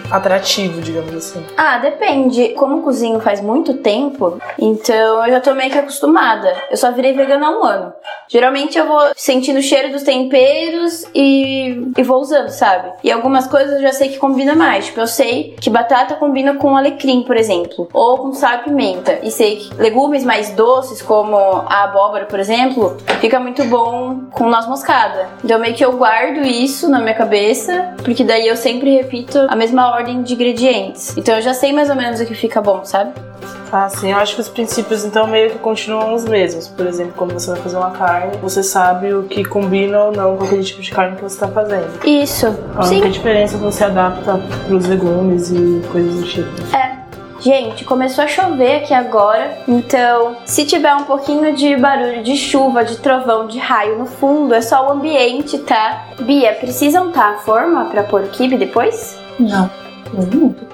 atrativo, 0.09 0.81
digamos 0.81 1.13
assim. 1.13 1.45
Ah, 1.57 1.79
depende. 1.79 2.49
Como 2.49 2.81
cozinho 2.81 3.19
faz 3.19 3.41
muito 3.41 3.73
tempo, 3.73 4.39
então 4.57 5.25
eu 5.25 5.33
já 5.33 5.41
tô 5.41 5.53
meio 5.53 5.71
que 5.71 5.77
acostumada. 5.77 6.53
Eu 6.71 6.77
só 6.77 6.93
virei 6.93 7.11
vegana 7.11 7.47
há 7.47 7.49
um 7.49 7.65
ano. 7.65 7.93
Geralmente 8.29 8.77
eu 8.77 8.87
vou 8.87 9.01
sentindo 9.17 9.59
o 9.59 9.61
cheiro 9.61 9.91
dos 9.91 10.03
temperos 10.03 11.05
e, 11.13 11.91
e 11.97 12.03
vou 12.03 12.21
usando, 12.21 12.49
sabe? 12.49 12.89
E 13.03 13.11
algumas 13.11 13.47
coisas 13.47 13.75
eu 13.75 13.81
já 13.81 13.91
sei 13.91 14.07
que 14.07 14.17
combina 14.17 14.55
mais. 14.55 14.85
Tipo, 14.85 15.01
eu 15.01 15.07
sei 15.07 15.55
que 15.59 15.69
batata 15.69 16.15
combina 16.15 16.55
com 16.55 16.75
alecrim, 16.75 16.84
por 17.23 17.37
exemplo, 17.37 17.87
ou 17.93 18.17
com 18.17 18.33
sal 18.33 18.55
e 18.55 18.57
pimenta. 18.63 19.19
E 19.23 19.31
sei 19.31 19.57
que 19.57 19.73
legumes 19.75 20.23
mais 20.23 20.51
doces, 20.51 21.01
como 21.01 21.35
a 21.37 21.83
abóbora, 21.83 22.25
por 22.25 22.39
exemplo, 22.39 22.97
fica 23.19 23.39
muito 23.39 23.63
bom 23.65 24.21
com 24.31 24.49
noz 24.49 24.67
moscada. 24.67 25.29
Então 25.43 25.59
meio 25.59 25.73
que 25.73 25.83
eu 25.83 25.93
guardo 25.97 26.45
isso 26.45 26.89
na 26.89 26.99
minha 26.99 27.15
cabeça, 27.15 27.95
porque 28.03 28.23
daí 28.23 28.47
eu 28.47 28.55
sempre 28.55 28.95
repito 28.95 29.39
a 29.49 29.55
mesma 29.55 29.91
ordem 29.91 30.21
de 30.23 30.33
ingredientes. 30.33 31.15
Então 31.17 31.35
eu 31.35 31.41
já 31.41 31.53
sei 31.53 31.71
mais 31.73 31.89
ou 31.89 31.95
menos 31.95 32.19
o 32.19 32.25
que 32.25 32.35
fica 32.35 32.61
bom, 32.61 32.83
sabe? 32.83 33.13
Ah, 33.71 33.89
sim, 33.89 34.11
eu 34.11 34.17
acho 34.17 34.35
que 34.35 34.41
os 34.41 34.47
princípios 34.47 35.03
então 35.03 35.27
meio 35.27 35.51
que 35.51 35.59
continuam 35.59 36.13
os 36.13 36.23
mesmos. 36.25 36.67
Por 36.67 36.85
exemplo, 36.85 37.13
quando 37.17 37.33
você 37.33 37.51
vai 37.51 37.59
fazer 37.59 37.77
uma 37.77 37.91
carne, 37.91 38.37
você 38.41 38.63
sabe 38.63 39.13
o 39.13 39.23
que 39.23 39.43
combina 39.43 39.99
ou 39.99 40.11
não 40.11 40.37
com 40.37 40.45
aquele 40.45 40.63
tipo 40.63 40.81
de 40.81 40.91
carne 40.91 41.15
que 41.15 41.23
você 41.23 41.35
está 41.35 41.47
fazendo. 41.47 42.05
Isso. 42.05 42.47
A 42.77 42.83
Sim. 42.83 42.95
única 42.95 43.09
diferença 43.09 43.55
é 43.55 43.57
que 43.57 43.63
você 43.63 43.83
adapta 43.83 44.39
pros 44.67 44.85
legumes 44.85 45.51
e 45.51 45.81
coisas 45.91 46.15
do 46.15 46.23
tipo. 46.23 46.75
É. 46.75 47.05
Gente, 47.41 47.83
começou 47.83 48.23
a 48.23 48.27
chover 48.27 48.77
aqui 48.77 48.93
agora, 48.93 49.57
então 49.67 50.37
se 50.45 50.65
tiver 50.65 50.95
um 50.95 51.03
pouquinho 51.03 51.53
de 51.53 51.75
barulho 51.75 52.23
de 52.23 52.35
chuva, 52.37 52.83
de 52.83 52.97
trovão, 52.97 53.45
de 53.45 53.59
raio 53.59 53.99
no 53.99 54.05
fundo, 54.05 54.53
é 54.53 54.61
só 54.61 54.87
o 54.87 54.91
ambiente, 54.93 55.59
tá? 55.59 56.07
Bia, 56.21 56.53
precisa 56.53 57.01
untar 57.01 57.35
a 57.35 57.37
forma 57.39 57.85
pra 57.85 58.03
pôr 58.03 58.21
o 58.21 58.27
kibe 58.29 58.57
depois? 58.57 59.19
Não. 59.37 59.69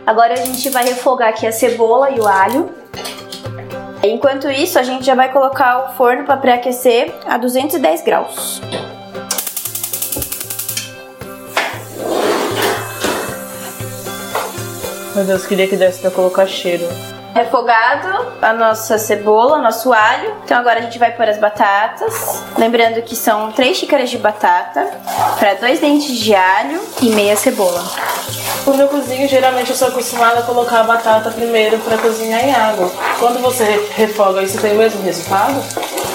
Agora 0.05 0.33
a 0.33 0.37
gente 0.37 0.69
vai 0.69 0.83
refogar 0.83 1.29
aqui 1.29 1.47
a 1.47 1.51
cebola 1.51 2.11
e 2.11 2.19
o 2.19 2.27
alho. 2.27 2.69
Enquanto 4.03 4.49
isso, 4.49 4.79
a 4.79 4.83
gente 4.83 5.05
já 5.05 5.13
vai 5.13 5.31
colocar 5.31 5.85
o 5.85 5.95
forno 5.95 6.23
para 6.25 6.37
pré-aquecer 6.37 7.13
a 7.25 7.37
210 7.37 8.01
graus. 8.01 8.61
Meu 15.15 15.25
Deus, 15.25 15.45
queria 15.45 15.67
que 15.67 15.75
desse 15.75 15.99
pra 15.99 16.09
colocar 16.09 16.47
cheiro. 16.47 16.87
Refogado 17.33 18.33
a 18.41 18.53
nossa 18.53 18.97
cebola, 18.97 19.57
nosso 19.59 19.91
alho. 19.93 20.35
Então 20.43 20.57
agora 20.57 20.79
a 20.79 20.81
gente 20.81 20.99
vai 20.99 21.11
pôr 21.11 21.27
as 21.29 21.37
batatas. 21.37 22.43
Lembrando 22.57 23.01
que 23.01 23.15
são 23.15 23.51
3 23.51 23.77
xícaras 23.77 24.09
de 24.09 24.17
batata 24.17 24.85
para 25.39 25.53
2 25.55 25.79
dentes 25.79 26.17
de 26.19 26.35
alho. 26.35 26.81
E 27.01 27.09
meia 27.09 27.35
cebola. 27.35 27.83
Quando 28.63 28.81
eu 28.81 28.87
cozinho, 28.89 29.27
geralmente 29.27 29.71
eu 29.71 29.75
sou 29.75 29.87
acostumada 29.87 30.39
a 30.39 30.43
colocar 30.43 30.81
a 30.81 30.83
batata 30.83 31.31
primeiro 31.31 31.79
pra 31.79 31.97
cozinhar 31.97 32.43
em 32.45 32.53
água. 32.53 32.91
Quando 33.19 33.39
você 33.41 33.63
re- 33.63 33.87
refoga 33.95 34.43
isso, 34.43 34.59
tem 34.61 34.73
o 34.73 34.77
mesmo 34.77 35.01
resultado? 35.01 35.63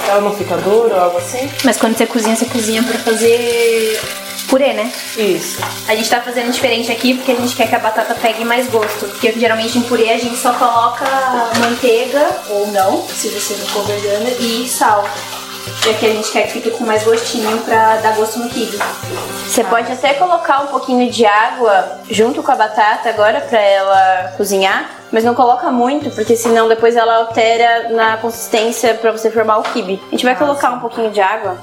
Ela 0.08 0.20
não 0.20 0.32
fica 0.32 0.56
dura 0.58 0.94
ou 0.94 1.00
algo 1.02 1.18
assim? 1.18 1.50
Mas 1.64 1.76
quando 1.76 1.96
você 1.96 2.06
cozinha, 2.06 2.36
você 2.36 2.44
cozinha 2.44 2.82
pra 2.84 2.98
fazer 3.00 4.00
purê, 4.48 4.72
né? 4.72 4.92
Isso. 5.16 5.58
A 5.88 5.94
gente 5.94 6.08
tá 6.08 6.20
fazendo 6.20 6.50
diferente 6.50 6.90
aqui 6.90 7.14
porque 7.14 7.32
a 7.32 7.36
gente 7.36 7.54
quer 7.54 7.68
que 7.68 7.74
a 7.74 7.78
batata 7.78 8.14
pegue 8.14 8.44
mais 8.44 8.68
gosto. 8.68 9.06
Porque 9.06 9.32
geralmente 9.32 9.78
em 9.78 9.82
purê 9.82 10.10
a 10.10 10.18
gente 10.18 10.36
só 10.36 10.52
coloca 10.54 11.04
manteiga, 11.60 12.28
ou 12.48 12.66
não, 12.68 13.06
se 13.08 13.28
você 13.28 13.54
não 13.54 13.66
for 13.66 13.84
vegana, 13.84 14.30
e 14.40 14.68
sal. 14.68 15.04
E 15.86 15.90
aqui 15.90 16.06
a 16.06 16.10
gente 16.10 16.30
quer 16.30 16.42
que 16.42 16.52
fique 16.52 16.70
com 16.70 16.84
mais 16.84 17.02
gostinho 17.02 17.58
pra 17.58 17.96
dar 17.96 18.14
gosto 18.16 18.38
no 18.38 18.48
quibe. 18.48 18.78
Você 19.46 19.62
pode 19.64 19.90
até 19.90 20.14
colocar 20.14 20.60
um 20.60 20.66
pouquinho 20.68 21.10
de 21.10 21.24
água 21.26 22.00
junto 22.10 22.42
com 22.42 22.50
a 22.50 22.56
batata 22.56 23.08
agora 23.08 23.40
para 23.40 23.60
ela 23.60 24.34
cozinhar, 24.36 24.90
mas 25.12 25.24
não 25.24 25.34
coloca 25.34 25.70
muito, 25.70 26.10
porque 26.10 26.36
senão 26.36 26.68
depois 26.68 26.96
ela 26.96 27.16
altera 27.16 27.88
na 27.90 28.16
consistência 28.16 28.94
para 28.94 29.12
você 29.12 29.30
formar 29.30 29.58
o 29.58 29.62
quibe. 29.62 30.00
A 30.08 30.10
gente 30.10 30.24
vai 30.24 30.36
colocar 30.36 30.70
um 30.70 30.80
pouquinho 30.80 31.10
de 31.10 31.20
água. 31.20 31.56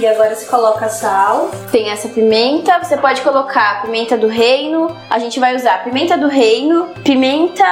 E 0.00 0.06
agora 0.06 0.34
você 0.34 0.46
coloca 0.46 0.88
sal. 0.88 1.50
Tem 1.70 1.90
essa 1.90 2.08
pimenta, 2.08 2.82
você 2.82 2.96
pode 2.96 3.20
colocar 3.20 3.82
pimenta 3.82 4.16
do 4.16 4.28
reino. 4.28 4.96
A 5.10 5.18
gente 5.18 5.38
vai 5.38 5.54
usar 5.54 5.84
pimenta 5.84 6.16
do 6.16 6.26
reino, 6.26 6.88
pimenta 7.04 7.66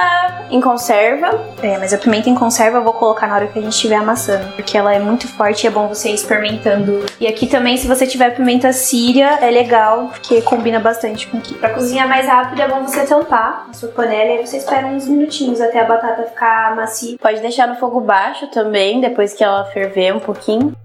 em 0.51 0.61
conserva. 0.61 1.43
É, 1.63 1.79
mas 1.79 1.91
a 1.91 1.97
pimenta 1.97 2.29
em 2.29 2.35
conserva 2.35 2.77
eu 2.77 2.83
vou 2.83 2.93
colocar 2.93 3.25
na 3.25 3.33
hora 3.33 3.47
que 3.47 3.57
a 3.57 3.61
gente 3.63 3.73
estiver 3.73 3.95
amassando, 3.95 4.47
porque 4.49 4.77
ela 4.77 4.93
é 4.93 4.99
muito 4.99 5.27
forte 5.27 5.63
e 5.63 5.67
é 5.67 5.71
bom 5.71 5.87
você 5.87 6.11
ir 6.11 6.13
experimentando. 6.13 7.03
E 7.19 7.25
aqui 7.25 7.47
também, 7.47 7.77
se 7.77 7.87
você 7.87 8.05
tiver 8.05 8.35
pimenta 8.35 8.71
síria, 8.71 9.39
é 9.41 9.49
legal, 9.49 10.09
porque 10.09 10.39
combina 10.43 10.79
bastante 10.79 11.25
com 11.25 11.39
aqui. 11.39 11.55
Pra 11.55 11.71
cozinhar 11.71 12.07
mais 12.07 12.27
rápido, 12.27 12.61
é 12.61 12.67
bom 12.67 12.83
você 12.83 13.07
tampar 13.07 13.65
a 13.71 13.73
sua 13.73 13.89
panela 13.89 14.25
e 14.25 14.37
aí 14.37 14.45
você 14.45 14.57
espera 14.57 14.85
uns 14.85 15.07
minutinhos 15.07 15.59
até 15.59 15.79
a 15.79 15.85
batata 15.85 16.25
ficar 16.25 16.75
macia. 16.75 17.17
Pode 17.19 17.39
deixar 17.39 17.67
no 17.67 17.75
fogo 17.77 17.99
baixo 17.99 18.45
também, 18.49 19.01
depois 19.01 19.33
que 19.33 19.43
ela 19.43 19.65
ferver 19.65 20.15
um 20.15 20.19
pouquinho. 20.19 20.75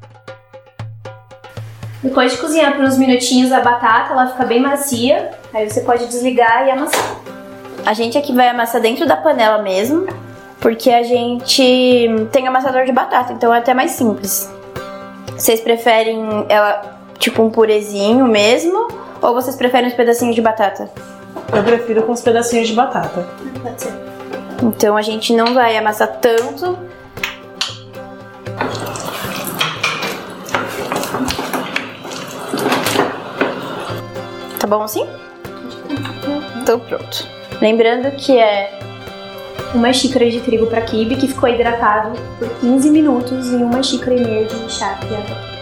Depois 2.04 2.32
de 2.32 2.38
cozinhar 2.38 2.76
por 2.76 2.84
uns 2.84 2.98
minutinhos 2.98 3.50
a 3.50 3.60
batata, 3.60 4.12
ela 4.12 4.26
fica 4.26 4.44
bem 4.44 4.60
macia. 4.60 5.30
Aí 5.54 5.68
você 5.68 5.80
pode 5.80 6.06
desligar 6.06 6.66
e 6.66 6.70
amassar. 6.70 7.16
A 7.86 7.94
gente 7.94 8.18
aqui 8.18 8.30
vai 8.34 8.46
amassar 8.46 8.82
dentro 8.82 9.06
da 9.06 9.16
panela 9.16 9.62
mesmo, 9.62 10.06
porque 10.60 10.90
a 10.90 11.02
gente 11.02 12.06
tem 12.30 12.46
amassador 12.46 12.84
de 12.84 12.92
batata, 12.92 13.32
então 13.32 13.54
é 13.54 13.58
até 13.58 13.72
mais 13.72 13.92
simples. 13.92 14.52
Vocês 15.34 15.60
preferem 15.60 16.44
ela 16.50 16.98
tipo 17.18 17.42
um 17.42 17.48
purezinho 17.48 18.26
mesmo, 18.26 18.86
ou 19.22 19.32
vocês 19.32 19.56
preferem 19.56 19.88
os 19.88 19.94
pedacinhos 19.94 20.34
de 20.34 20.42
batata? 20.42 20.90
Eu 21.56 21.64
prefiro 21.64 22.02
com 22.02 22.12
os 22.12 22.20
pedacinhos 22.20 22.68
de 22.68 22.74
batata. 22.74 23.26
Pode 23.62 23.80
ser. 23.80 23.94
Então 24.62 24.94
a 24.94 25.02
gente 25.02 25.34
não 25.34 25.54
vai 25.54 25.74
amassar 25.74 26.18
tanto. 26.20 26.78
Bom 34.74 34.82
assim? 34.82 35.06
Então 36.60 36.78
pronto. 36.80 37.28
Lembrando 37.60 38.10
que 38.16 38.36
é 38.38 38.78
Uma 39.74 39.92
xícara 39.92 40.30
de 40.30 40.40
trigo 40.40 40.66
para 40.66 40.82
quibe 40.82 41.16
que 41.16 41.26
ficou 41.26 41.48
hidratado 41.48 42.12
por 42.38 42.48
15 42.60 42.90
minutos 42.90 43.50
e 43.52 43.56
uma 43.56 43.82
xícara 43.82 44.14
e 44.14 44.20
meia 44.24 44.44
de 44.44 44.72
chá 44.72 44.98
de. 45.00 45.54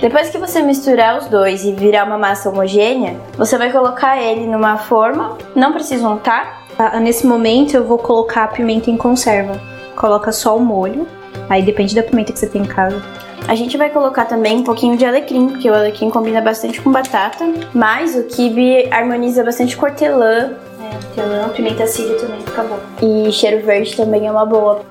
Depois 0.00 0.30
que 0.30 0.38
você 0.38 0.62
misturar 0.62 1.16
os 1.18 1.26
dois 1.26 1.64
e 1.64 1.72
virar 1.72 2.04
uma 2.04 2.18
massa 2.18 2.48
homogênea, 2.50 3.16
você 3.36 3.56
vai 3.56 3.70
colocar 3.70 4.20
ele 4.20 4.46
numa 4.46 4.76
forma, 4.76 5.38
não 5.54 5.72
precisa 5.72 6.08
untar. 6.08 6.64
Ah, 6.76 6.98
Nesse 6.98 7.24
momento 7.26 7.74
eu 7.74 7.84
vou 7.84 7.98
colocar 7.98 8.44
a 8.44 8.48
pimenta 8.48 8.90
em 8.90 8.96
conserva. 8.96 9.60
Coloca 9.94 10.32
só 10.32 10.56
o 10.56 10.60
molho. 10.60 11.06
Aí 11.48 11.62
depende 11.62 11.94
da 11.94 12.02
pimenta 12.02 12.32
que 12.32 12.38
você 12.38 12.48
tem 12.48 12.62
em 12.62 12.66
casa. 12.66 13.00
A 13.48 13.54
gente 13.54 13.76
vai 13.76 13.90
colocar 13.90 14.24
também 14.24 14.58
um 14.58 14.64
pouquinho 14.64 14.96
de 14.96 15.04
alecrim, 15.04 15.48
porque 15.48 15.68
o 15.70 15.74
alecrim 15.74 16.10
combina 16.10 16.40
bastante 16.40 16.80
com 16.80 16.90
batata, 16.90 17.44
mas 17.74 18.16
o 18.16 18.24
quibe 18.24 18.88
harmoniza 18.90 19.44
bastante 19.44 19.76
com 19.76 19.86
hortelã 19.86 20.56
Hortelã, 20.94 21.48
pimenta 21.50 21.86
síria 21.86 22.16
também 22.18 22.40
fica 22.40 22.62
bom. 22.62 22.78
e 23.02 23.32
cheiro 23.32 23.64
verde 23.64 23.94
também 23.96 24.26
é 24.26 24.30
uma 24.30 24.44
boa. 24.44 24.82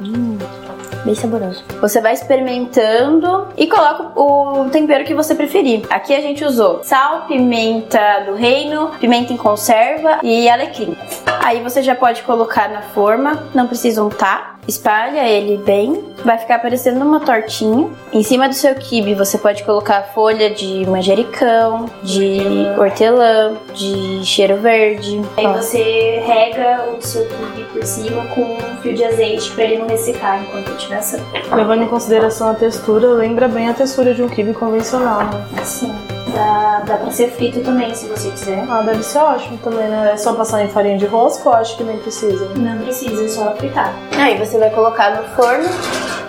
bem 1.03 1.15
saboroso. 1.15 1.63
Você 1.79 1.99
vai 1.99 2.13
experimentando 2.13 3.47
e 3.57 3.65
coloca 3.67 4.19
o 4.19 4.69
tempero 4.69 5.03
que 5.03 5.15
você 5.15 5.33
preferir. 5.33 5.83
Aqui 5.89 6.13
a 6.13 6.21
gente 6.21 6.45
usou 6.45 6.83
sal, 6.83 7.25
pimenta 7.27 8.23
do 8.25 8.35
reino, 8.35 8.91
pimenta 8.99 9.33
em 9.33 9.37
conserva 9.37 10.19
e 10.21 10.47
alecrim. 10.47 10.95
Aí 11.43 11.61
você 11.63 11.81
já 11.81 11.95
pode 11.95 12.21
colocar 12.21 12.69
na 12.69 12.81
forma, 12.81 13.47
não 13.53 13.67
precisa 13.67 14.03
untar. 14.03 14.59
Espalha 14.67 15.27
ele 15.27 15.57
bem, 15.57 16.03
vai 16.23 16.37
ficar 16.37 16.59
parecendo 16.59 17.03
uma 17.03 17.19
tortinha. 17.19 17.89
Em 18.13 18.23
cima 18.23 18.47
do 18.47 18.53
seu 18.53 18.75
quibe 18.75 19.15
você 19.15 19.37
pode 19.37 19.63
colocar 19.63 20.03
folha 20.13 20.49
de 20.49 20.85
manjericão, 20.87 21.89
de 22.03 22.39
hortelã, 22.77 23.53
de 23.73 24.23
cheiro 24.23 24.57
verde. 24.57 25.21
Aí 25.37 25.47
você 25.47 26.23
rega 26.25 26.85
o 26.97 27.01
seu 27.01 27.25
quibe 27.25 27.63
por 27.73 27.83
cima 27.83 28.25
com 28.27 28.41
um 28.41 28.77
fio 28.81 28.93
de 28.93 29.03
azeite 29.03 29.51
para 29.51 29.63
ele 29.63 29.77
não 29.79 29.87
ressecar 29.87 30.41
enquanto 30.41 30.71
estiver 30.71 30.97
assando. 30.97 31.25
Levando 31.55 31.83
em 31.83 31.87
consideração 31.87 32.49
a 32.49 32.53
textura, 32.53 33.07
lembra 33.07 33.47
bem 33.47 33.69
a 33.69 33.73
textura 33.73 34.13
de 34.13 34.21
um 34.21 34.29
quibe 34.29 34.53
convencional, 34.53 35.23
né? 35.23 35.45
Assim, 35.59 35.93
dá, 36.33 36.83
dá 36.85 36.97
pra 36.97 37.11
ser 37.11 37.31
frito 37.31 37.61
também, 37.61 37.93
se 37.93 38.07
você 38.07 38.29
quiser. 38.31 38.65
Ah, 38.69 38.81
deve 38.81 39.03
ser 39.03 39.19
ótimo 39.19 39.57
também, 39.57 39.87
né? 39.87 40.11
É 40.13 40.17
só 40.17 40.33
passar 40.33 40.63
em 40.63 40.69
farinha 40.69 40.97
de 40.97 41.05
rosca 41.05 41.49
ou 41.49 41.55
acho 41.55 41.77
que 41.77 41.83
nem 41.83 41.97
precisa? 41.99 42.45
Não 42.55 42.79
precisa, 42.79 43.23
é 43.23 43.27
só 43.27 43.55
fritar. 43.55 43.93
Aí 44.17 44.37
você 44.37 44.57
vai 44.57 44.69
colocar 44.69 45.15
no 45.15 45.23
forno. 45.35 45.69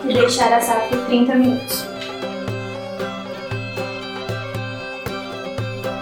E 0.04 0.14
deixar 0.14 0.52
assar 0.52 0.88
por 0.88 0.98
30 1.06 1.34
minutos. 1.36 1.91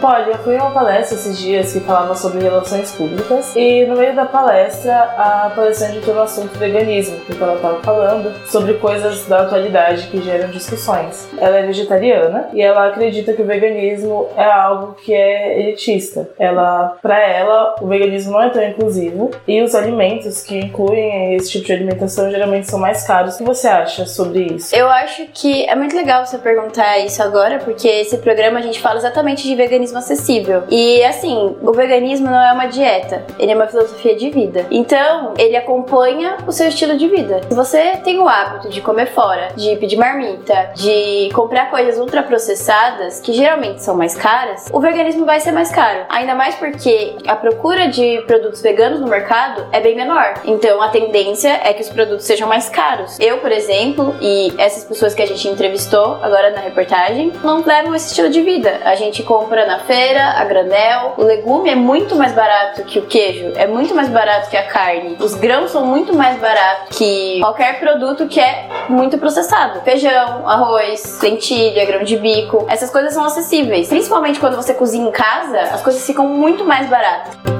Pode, 0.00 0.30
eu 0.30 0.38
fui 0.38 0.54
em 0.54 0.59
uma 0.59 0.71
palestra 0.71 1.14
esses 1.14 1.38
dias 1.38 1.75
que 1.75 1.80
falava 1.80 2.14
sobre 2.14 2.42
relações 2.42 2.90
públicas 2.92 3.54
e 3.54 3.85
no 3.85 3.97
meio 3.97 4.16
da 4.16 4.25
palestra 4.25 4.95
a 4.95 5.52
palestrante 5.54 5.99
entrou 5.99 6.16
no 6.16 6.23
assunto 6.23 6.59
veganismo, 6.59 7.19
porque 7.26 7.42
ela 7.42 7.57
estava 7.57 7.80
falando 7.83 8.33
sobre 8.47 8.75
coisas 8.75 9.26
da 9.26 9.42
atualidade 9.42 10.07
que 10.07 10.23
geram 10.23 10.49
discussões. 10.49 11.28
Ela 11.37 11.59
é 11.59 11.66
vegetariana 11.66 12.49
e 12.54 12.62
ela 12.62 12.87
acredita 12.87 13.35
que 13.35 13.42
o 13.42 13.45
veganismo 13.45 14.28
é 14.38 14.45
algo 14.45 14.95
que 14.95 15.12
é 15.12 15.61
elitista. 15.61 16.30
Ela, 16.38 16.97
para 17.02 17.21
ela, 17.21 17.75
o 17.83 17.87
veganismo 17.87 18.33
não 18.33 18.42
é 18.42 18.49
tão 18.49 18.62
inclusivo 18.62 19.30
e 19.47 19.61
os 19.61 19.75
alimentos 19.75 20.42
que 20.42 20.59
incluem 20.59 21.35
esse 21.35 21.50
tipo 21.50 21.66
de 21.66 21.73
alimentação 21.75 22.30
geralmente 22.30 22.71
são 22.71 22.78
mais 22.78 23.07
caros. 23.07 23.35
O 23.35 23.38
que 23.38 23.45
você 23.45 23.69
acha 23.69 24.07
sobre 24.07 24.45
isso? 24.45 24.75
Eu 24.75 24.88
acho 24.88 25.26
que 25.35 25.69
é 25.69 25.75
muito 25.75 25.95
legal 25.95 26.25
você 26.25 26.38
perguntar 26.38 26.99
isso 27.00 27.23
agora, 27.23 27.59
porque 27.59 27.87
esse 27.87 28.16
programa 28.16 28.61
a 28.61 28.62
gente 28.62 28.80
fala 28.80 28.97
exatamente 28.97 29.42
de 29.42 29.54
veganismo 29.54 29.89
acessível. 29.99 30.64
E 30.68 31.02
assim, 31.04 31.56
o 31.62 31.73
veganismo 31.73 32.26
não 32.26 32.40
é 32.40 32.52
uma 32.52 32.66
dieta, 32.66 33.25
ele 33.38 33.52
é 33.52 33.54
uma 33.54 33.66
filosofia 33.66 34.14
de 34.16 34.30
vida. 34.30 34.66
Então, 34.70 35.35
ele 35.38 35.56
acompanha 35.56 36.37
o 36.47 36.52
seu 36.52 36.68
estilo 36.68 36.97
de 36.97 37.09
vida. 37.09 37.40
Se 37.49 37.54
você 37.54 37.97
tem 38.04 38.18
o 38.18 38.28
hábito 38.28 38.68
de 38.68 38.80
comer 38.80 39.06
fora, 39.06 39.49
de 39.56 39.76
pedir 39.76 39.97
marmita, 39.97 40.70
de 40.75 41.30
comprar 41.35 41.70
coisas 41.70 41.99
ultraprocessadas, 41.99 43.20
que 43.20 43.32
geralmente 43.32 43.82
são 43.82 43.97
mais 43.97 44.16
caras, 44.16 44.68
o 44.73 44.80
veganismo 44.80 45.25
vai 45.25 45.40
ser 45.40 45.52
mais 45.52 45.70
caro. 45.70 46.04
Ainda 46.09 46.35
mais 46.35 46.54
porque 46.54 47.16
a 47.26 47.37
procura 47.37 47.88
de 47.88 48.23
produtos 48.26 48.62
veganos 48.62 49.00
no 49.00 49.09
mercado 49.09 49.66
é 49.73 49.80
bem 49.80 49.97
menor. 49.97 50.35
Então, 50.44 50.80
a 50.82 50.88
tendência 50.88 51.61
é 51.64 51.73
que 51.73 51.82
os 51.82 51.88
produtos 51.88 52.25
sejam 52.25 52.49
mais 52.49 52.68
caros. 52.68 53.18
Eu, 53.18 53.38
por 53.38 53.52
exemplo, 53.52 54.14
e 54.20 54.52
essas 54.59 54.85
pessoas 54.85 55.14
que 55.14 55.23
a 55.23 55.26
gente 55.26 55.47
entrevistou 55.49 56.18
agora 56.23 56.50
na 56.50 56.61
reportagem, 56.61 57.32
não 57.42 57.64
levam 57.64 57.94
esse 57.94 58.09
estilo 58.09 58.28
de 58.28 58.42
vida. 58.42 58.80
A 58.85 58.94
gente 58.94 59.23
compra 59.23 59.66
na 59.66 59.79
feira, 59.80 60.34
a 60.37 60.44
granel. 60.44 61.14
O 61.16 61.22
legume 61.22 61.70
é 61.70 61.75
muito 61.75 62.16
mais 62.16 62.32
barato 62.32 62.82
que 62.84 62.99
o 62.99 63.06
queijo, 63.06 63.52
é 63.56 63.66
muito 63.66 63.94
mais 63.94 64.08
barato 64.08 64.50
que 64.50 64.56
a 64.56 64.66
carne. 64.66 65.16
Os 65.20 65.34
grãos 65.34 65.70
são 65.70 65.87
muito 65.87 66.14
mais 66.14 66.38
baratos 66.38 66.96
que 66.96 67.40
qualquer 67.40 67.78
produto 67.78 68.26
que 68.26 68.40
é 68.40 68.68
muito 68.88 69.18
processado. 69.18 69.80
Feijão, 69.82 70.49
arroz, 70.49 71.20
lentilha, 71.22 71.84
grão 71.84 72.02
de 72.02 72.16
bico. 72.16 72.66
Essas 72.68 72.90
coisas 72.90 73.12
são 73.12 73.25
acessíveis. 73.25 73.88
Principalmente 73.88 74.40
quando 74.40 74.56
você 74.56 74.75
cozinha 74.75 75.08
em 75.08 75.12
casa, 75.12 75.60
as 75.60 75.82
coisas 75.82 76.04
ficam 76.06 76.28
muito 76.28 76.64
mais 76.64 76.88
baratas 76.88 77.59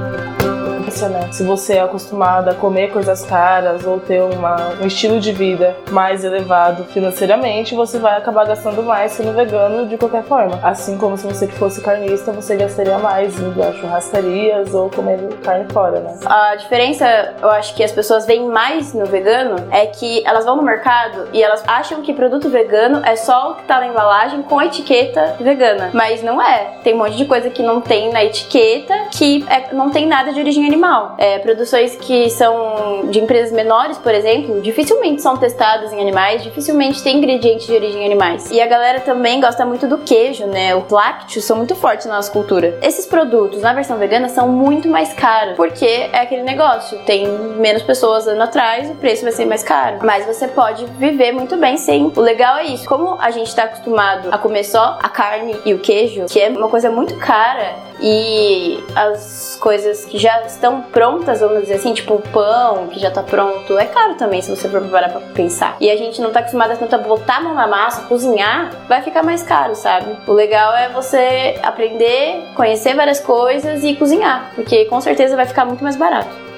né? 1.09 1.29
Se 1.31 1.43
você 1.43 1.75
é 1.75 1.81
acostumado 1.81 2.49
a 2.49 2.53
comer 2.53 2.91
coisas 2.91 3.23
caras 3.23 3.85
ou 3.85 3.99
ter 3.99 4.21
uma, 4.21 4.73
um 4.81 4.87
estilo 4.87 5.19
de 5.19 5.31
vida 5.31 5.75
mais 5.89 6.23
elevado 6.23 6.83
financeiramente, 6.85 7.73
você 7.75 7.97
vai 7.97 8.17
acabar 8.17 8.45
gastando 8.45 8.83
mais 8.83 9.13
sendo 9.13 9.33
vegano 9.33 9.87
de 9.87 9.97
qualquer 9.97 10.23
forma. 10.23 10.59
Assim 10.61 10.97
como 10.97 11.17
se 11.17 11.25
você 11.25 11.47
fosse 11.47 11.81
carnista, 11.81 12.31
você 12.31 12.55
gastaria 12.55 12.97
mais 12.97 13.39
indo 13.39 13.61
a 13.63 13.71
churrascarias 13.73 14.73
ou 14.73 14.89
comendo 14.89 15.35
carne 15.37 15.65
fora, 15.71 15.99
né? 15.99 16.19
A 16.25 16.55
diferença, 16.55 17.35
eu 17.41 17.49
acho 17.49 17.73
que 17.75 17.83
as 17.83 17.91
pessoas 17.91 18.25
veem 18.25 18.47
mais 18.47 18.93
no 18.93 19.05
vegano 19.05 19.55
é 19.71 19.85
que 19.85 20.25
elas 20.25 20.45
vão 20.45 20.55
no 20.55 20.63
mercado 20.63 21.27
e 21.33 21.41
elas 21.41 21.63
acham 21.67 22.01
que 22.01 22.13
produto 22.13 22.49
vegano 22.49 23.01
é 23.05 23.15
só 23.15 23.51
o 23.51 23.55
que 23.55 23.63
tá 23.63 23.79
na 23.79 23.87
embalagem 23.87 24.41
com 24.43 24.59
a 24.59 24.65
etiqueta 24.65 25.35
vegana. 25.39 25.89
Mas 25.93 26.21
não 26.21 26.41
é. 26.41 26.77
Tem 26.83 26.93
um 26.93 26.97
monte 26.97 27.15
de 27.15 27.25
coisa 27.25 27.49
que 27.49 27.63
não 27.63 27.81
tem 27.81 28.11
na 28.11 28.23
etiqueta 28.23 28.93
que 29.11 29.45
é, 29.47 29.73
não 29.73 29.89
tem 29.89 30.07
nada 30.07 30.33
de 30.33 30.39
origem 30.39 30.65
animal. 30.65 30.80
É, 31.17 31.39
produções 31.39 31.95
que 31.95 32.29
são 32.29 33.09
de 33.09 33.19
empresas 33.19 33.51
menores, 33.51 33.97
por 33.97 34.13
exemplo, 34.13 34.61
dificilmente 34.61 35.21
são 35.21 35.37
testadas 35.37 35.93
em 35.93 35.99
animais, 35.99 36.43
dificilmente 36.43 37.03
tem 37.03 37.17
ingredientes 37.17 37.67
de 37.67 37.73
origem 37.73 38.05
animais. 38.05 38.49
E 38.51 38.59
a 38.61 38.67
galera 38.67 38.99
também 38.99 39.39
gosta 39.39 39.65
muito 39.65 39.87
do 39.87 39.99
queijo, 39.99 40.45
né? 40.47 40.75
Os 40.75 40.89
lácteos 40.89 41.45
são 41.45 41.57
muito 41.57 41.75
fortes 41.75 42.05
na 42.07 42.15
nossa 42.15 42.31
cultura. 42.31 42.77
Esses 42.81 43.05
produtos 43.05 43.61
na 43.61 43.73
versão 43.73 43.97
vegana 43.97 44.29
são 44.29 44.47
muito 44.47 44.87
mais 44.87 45.13
caros, 45.13 45.55
porque 45.55 45.85
é 45.85 46.19
aquele 46.19 46.43
negócio, 46.43 46.97
tem 47.05 47.27
menos 47.27 47.83
pessoas 47.83 48.27
andando 48.27 48.43
atrás, 48.43 48.89
o 48.89 48.95
preço 48.95 49.23
vai 49.23 49.31
ser 49.31 49.45
mais 49.45 49.63
caro. 49.63 49.99
Mas 50.03 50.25
você 50.25 50.47
pode 50.47 50.85
viver 50.97 51.31
muito 51.31 51.55
bem 51.57 51.77
sem. 51.77 52.11
O 52.15 52.21
legal 52.21 52.57
é 52.57 52.65
isso. 52.65 52.87
Como 52.87 53.17
a 53.19 53.31
gente 53.31 53.53
tá 53.55 53.63
acostumado 53.63 54.29
a 54.31 54.37
comer 54.37 54.63
só 54.63 54.97
a 55.01 55.09
carne 55.09 55.55
e 55.65 55.73
o 55.73 55.79
queijo, 55.79 56.25
que 56.25 56.39
é 56.39 56.49
uma 56.49 56.69
coisa 56.69 56.89
muito 56.89 57.15
cara, 57.17 57.90
e 58.01 58.83
as 58.95 59.57
coisas 59.61 60.05
que 60.05 60.17
já 60.17 60.41
estão 60.41 60.81
prontas, 60.81 61.39
vamos 61.39 61.61
dizer 61.61 61.75
assim, 61.75 61.93
tipo 61.93 62.15
o 62.15 62.21
pão 62.21 62.87
que 62.87 62.99
já 62.99 63.11
tá 63.11 63.21
pronto, 63.21 63.77
é 63.77 63.85
caro 63.85 64.15
também 64.15 64.41
se 64.41 64.49
você 64.49 64.67
for 64.67 64.81
parar 64.89 65.09
pra 65.09 65.21
pensar. 65.33 65.77
E 65.79 65.89
a 65.89 65.95
gente 65.95 66.19
não 66.19 66.31
tá 66.31 66.39
acostumado 66.39 66.71
a 66.71 66.75
tanto 66.75 66.95
a 66.95 66.97
botar 66.97 67.37
a 67.37 67.41
mão 67.41 67.53
na 67.53 67.67
massa, 67.67 68.01
cozinhar, 68.07 68.71
vai 68.87 69.01
ficar 69.01 69.23
mais 69.23 69.43
caro, 69.43 69.75
sabe? 69.75 70.17
O 70.27 70.33
legal 70.33 70.75
é 70.75 70.89
você 70.89 71.59
aprender, 71.61 72.51
conhecer 72.55 72.95
várias 72.95 73.19
coisas 73.19 73.83
e 73.83 73.95
cozinhar, 73.95 74.51
porque 74.55 74.85
com 74.85 74.99
certeza 74.99 75.35
vai 75.35 75.45
ficar 75.45 75.65
muito 75.65 75.83
mais 75.83 75.95
barato. 75.95 76.51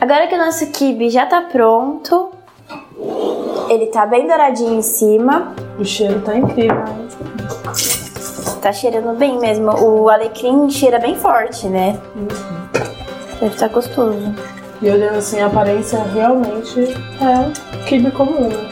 Agora 0.00 0.26
que 0.26 0.34
o 0.34 0.38
nosso 0.38 0.70
kibe 0.72 1.10
já 1.10 1.26
tá 1.26 1.40
pronto, 1.42 2.32
ele 3.68 3.86
tá 3.86 4.04
bem 4.06 4.26
douradinho 4.26 4.74
em 4.74 4.82
cima. 4.82 5.52
O 5.78 5.84
cheiro 5.84 6.20
tá 6.20 6.36
incrível. 6.36 6.74
né? 6.76 7.08
Tá 8.60 8.72
cheirando 8.72 9.16
bem 9.16 9.38
mesmo. 9.38 9.70
O 9.72 10.08
alecrim 10.08 10.68
cheira 10.70 10.98
bem 10.98 11.16
forte, 11.16 11.66
né? 11.66 11.98
Deve 13.40 13.54
estar 13.54 13.68
gostoso. 13.68 14.34
E 14.80 14.88
olhando 14.90 15.16
assim, 15.18 15.40
a 15.40 15.46
aparência 15.46 16.02
realmente 16.14 16.80
é 17.20 17.86
kibe 17.86 18.10
comum. 18.10 18.48
né? 18.48 18.68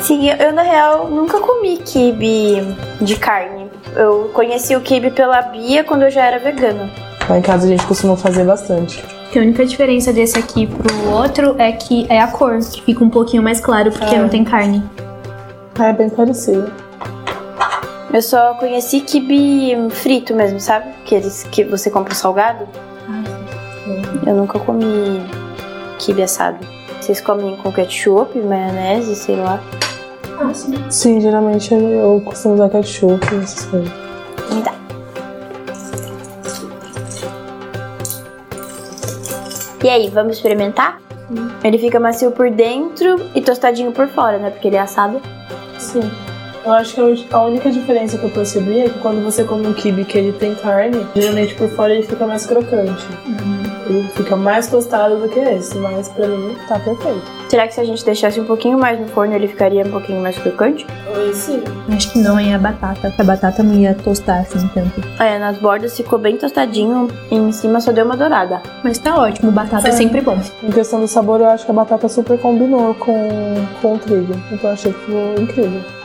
Sim, 0.00 0.28
eu, 0.30 0.52
na 0.52 0.62
real 0.62 1.08
nunca 1.08 1.38
comi 1.40 1.76
kibe 1.78 2.76
de 3.00 3.16
carne. 3.16 3.70
Eu 3.94 4.30
conheci 4.34 4.74
o 4.74 4.80
kibe 4.80 5.10
pela 5.10 5.40
Bia 5.42 5.84
quando 5.84 6.02
eu 6.02 6.10
já 6.10 6.24
era 6.24 6.38
vegana. 6.38 6.90
Lá 7.28 7.38
em 7.38 7.42
casa 7.42 7.66
a 7.66 7.68
gente 7.70 7.86
costuma 7.86 8.16
fazer 8.16 8.44
bastante. 8.44 9.02
Que 9.32 9.38
a 9.38 9.42
única 9.42 9.64
diferença 9.64 10.12
desse 10.12 10.38
aqui 10.38 10.66
pro 10.66 11.10
outro 11.10 11.54
é 11.58 11.72
que 11.72 12.06
é 12.10 12.20
a 12.20 12.26
cor, 12.28 12.58
que 12.58 12.82
fica 12.82 13.02
um 13.02 13.08
pouquinho 13.08 13.42
mais 13.42 13.60
claro 13.60 13.90
porque 13.90 14.14
É. 14.14 14.18
não 14.18 14.28
tem 14.28 14.44
carne. 14.44 14.82
É 15.80 15.92
bem 15.92 16.10
parecido. 16.10 16.70
Eu 18.12 18.20
só 18.20 18.52
conheci 18.54 19.00
kibe 19.00 19.74
frito 19.90 20.34
mesmo, 20.34 20.60
sabe? 20.60 20.90
Aqueles 21.02 21.44
que 21.44 21.64
você 21.64 21.88
compra 21.90 22.14
salgado. 22.14 22.68
Eu 24.26 24.34
nunca 24.34 24.58
comi 24.58 25.22
kibe 25.98 26.22
assado. 26.22 26.58
Vocês 27.00 27.20
comem 27.22 27.56
com 27.56 27.72
ketchup, 27.72 28.38
maionese, 28.38 29.16
sei 29.16 29.36
lá. 29.36 29.58
Sim, 30.90 31.20
geralmente 31.20 31.72
eu 31.72 32.20
costumo 32.24 32.54
usar 32.54 32.68
ketchup 32.68 33.24
essas 33.42 33.64
coisas. 33.64 33.90
Me 34.52 34.60
dá. 34.60 34.72
E 39.82 39.88
aí, 39.88 40.08
vamos 40.08 40.36
experimentar? 40.36 41.00
Ele 41.64 41.76
fica 41.76 41.98
macio 41.98 42.30
por 42.30 42.50
dentro 42.50 43.16
e 43.34 43.40
tostadinho 43.40 43.90
por 43.90 44.06
fora, 44.08 44.38
né? 44.38 44.50
Porque 44.50 44.68
ele 44.68 44.76
é 44.76 44.80
assado. 44.80 45.20
Sim. 45.78 46.08
Eu 46.64 46.72
acho 46.72 46.94
que 46.94 47.34
a 47.34 47.42
única 47.42 47.70
diferença 47.70 48.16
que 48.16 48.24
eu 48.24 48.30
percebi 48.30 48.80
é 48.80 48.88
que 48.88 48.98
quando 49.00 49.24
você 49.24 49.42
come 49.42 49.66
um 49.66 49.72
kibe 49.72 50.04
que 50.04 50.16
ele 50.16 50.32
tem 50.32 50.54
carne, 50.54 51.04
geralmente 51.16 51.54
por 51.54 51.68
fora 51.70 51.92
ele 51.92 52.04
fica 52.04 52.24
mais 52.24 52.46
crocante. 52.46 53.04
Uhum. 53.26 53.61
Fica 54.14 54.36
mais 54.36 54.66
tostado 54.68 55.16
do 55.16 55.28
que 55.28 55.38
esse, 55.38 55.76
mas 55.76 56.08
pra 56.08 56.26
mim 56.26 56.56
tá 56.68 56.78
perfeito. 56.78 57.22
Será 57.48 57.66
que 57.66 57.74
se 57.74 57.80
a 57.80 57.84
gente 57.84 58.04
deixasse 58.04 58.40
um 58.40 58.44
pouquinho 58.44 58.78
mais 58.78 58.98
no 58.98 59.06
forno 59.08 59.34
ele 59.34 59.48
ficaria 59.48 59.84
um 59.84 59.90
pouquinho 59.90 60.22
mais 60.22 60.38
crocante? 60.38 60.86
Sim. 61.34 61.62
Acho 61.94 62.12
que 62.12 62.18
não, 62.18 62.38
é 62.38 62.54
a 62.54 62.58
batata. 62.58 63.12
A 63.18 63.24
batata 63.24 63.62
não 63.62 63.74
ia 63.74 63.94
tostar 63.94 64.40
assim 64.40 64.66
tanto. 64.74 65.02
É, 65.18 65.38
nas 65.38 65.58
bordas 65.58 65.96
ficou 65.96 66.18
bem 66.18 66.36
tostadinho 66.36 67.08
e 67.30 67.36
em 67.36 67.52
cima 67.52 67.80
só 67.80 67.92
deu 67.92 68.04
uma 68.04 68.16
dourada. 68.16 68.62
Mas 68.82 68.98
tá 68.98 69.16
ótimo, 69.20 69.50
batata 69.52 69.88
é, 69.88 69.90
é 69.90 69.92
sempre 69.92 70.20
bom. 70.20 70.38
Em 70.62 70.70
questão 70.70 71.00
do 71.00 71.08
sabor, 71.08 71.40
eu 71.40 71.48
acho 71.48 71.64
que 71.64 71.70
a 71.70 71.74
batata 71.74 72.08
super 72.08 72.38
combinou 72.38 72.94
com, 72.94 73.28
com 73.80 73.94
o 73.94 73.98
trigo. 73.98 74.34
Então 74.50 74.70
eu 74.70 74.74
achei 74.74 74.92
que 74.92 75.00
ficou 75.00 75.34
incrível. 75.38 76.01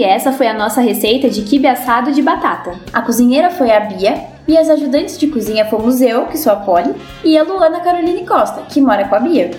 E 0.00 0.02
essa 0.02 0.32
foi 0.32 0.46
a 0.46 0.54
nossa 0.54 0.80
receita 0.80 1.28
de 1.28 1.42
quibe 1.42 1.68
assado 1.68 2.10
de 2.10 2.22
batata. 2.22 2.72
A 2.90 3.02
cozinheira 3.02 3.50
foi 3.50 3.70
a 3.70 3.80
Bia 3.80 4.18
e 4.48 4.56
as 4.56 4.70
ajudantes 4.70 5.18
de 5.18 5.26
cozinha 5.26 5.66
fomos 5.66 6.00
eu, 6.00 6.24
que 6.24 6.38
sou 6.38 6.54
a 6.54 6.56
Polly, 6.56 6.94
e 7.22 7.36
a 7.36 7.42
Luana 7.42 7.80
Caroline 7.80 8.24
Costa, 8.24 8.62
que 8.62 8.80
mora 8.80 9.06
com 9.06 9.16
a 9.16 9.20
Bia. 9.20 9.50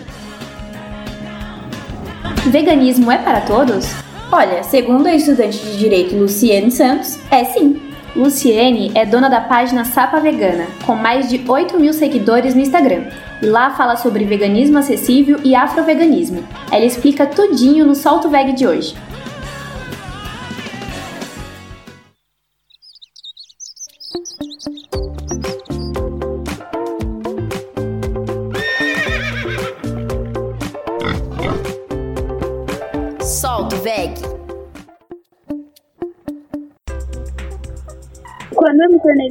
Veganismo 2.47 3.11
é 3.11 3.19
para 3.19 3.41
todos? 3.41 3.85
Olha, 4.31 4.63
segundo 4.63 5.05
a 5.05 5.13
estudante 5.13 5.59
de 5.59 5.77
direito 5.77 6.15
Luciene 6.15 6.71
Santos, 6.71 7.19
é 7.29 7.43
sim. 7.43 7.79
Luciene 8.15 8.91
é 8.95 9.05
dona 9.05 9.29
da 9.29 9.41
página 9.41 9.85
Sapa 9.85 10.19
Vegana, 10.19 10.65
com 10.87 10.95
mais 10.95 11.29
de 11.29 11.39
8 11.47 11.79
mil 11.79 11.93
seguidores 11.93 12.55
no 12.55 12.61
Instagram. 12.61 13.03
E 13.43 13.45
lá 13.45 13.69
fala 13.75 13.95
sobre 13.95 14.25
veganismo 14.25 14.79
acessível 14.79 15.39
e 15.43 15.53
afroveganismo. 15.53 16.43
Ela 16.71 16.85
explica 16.85 17.27
tudinho 17.27 17.85
no 17.85 17.93
Solto 17.93 18.27
Veg 18.27 18.53
de 18.53 18.65
hoje. 18.65 18.95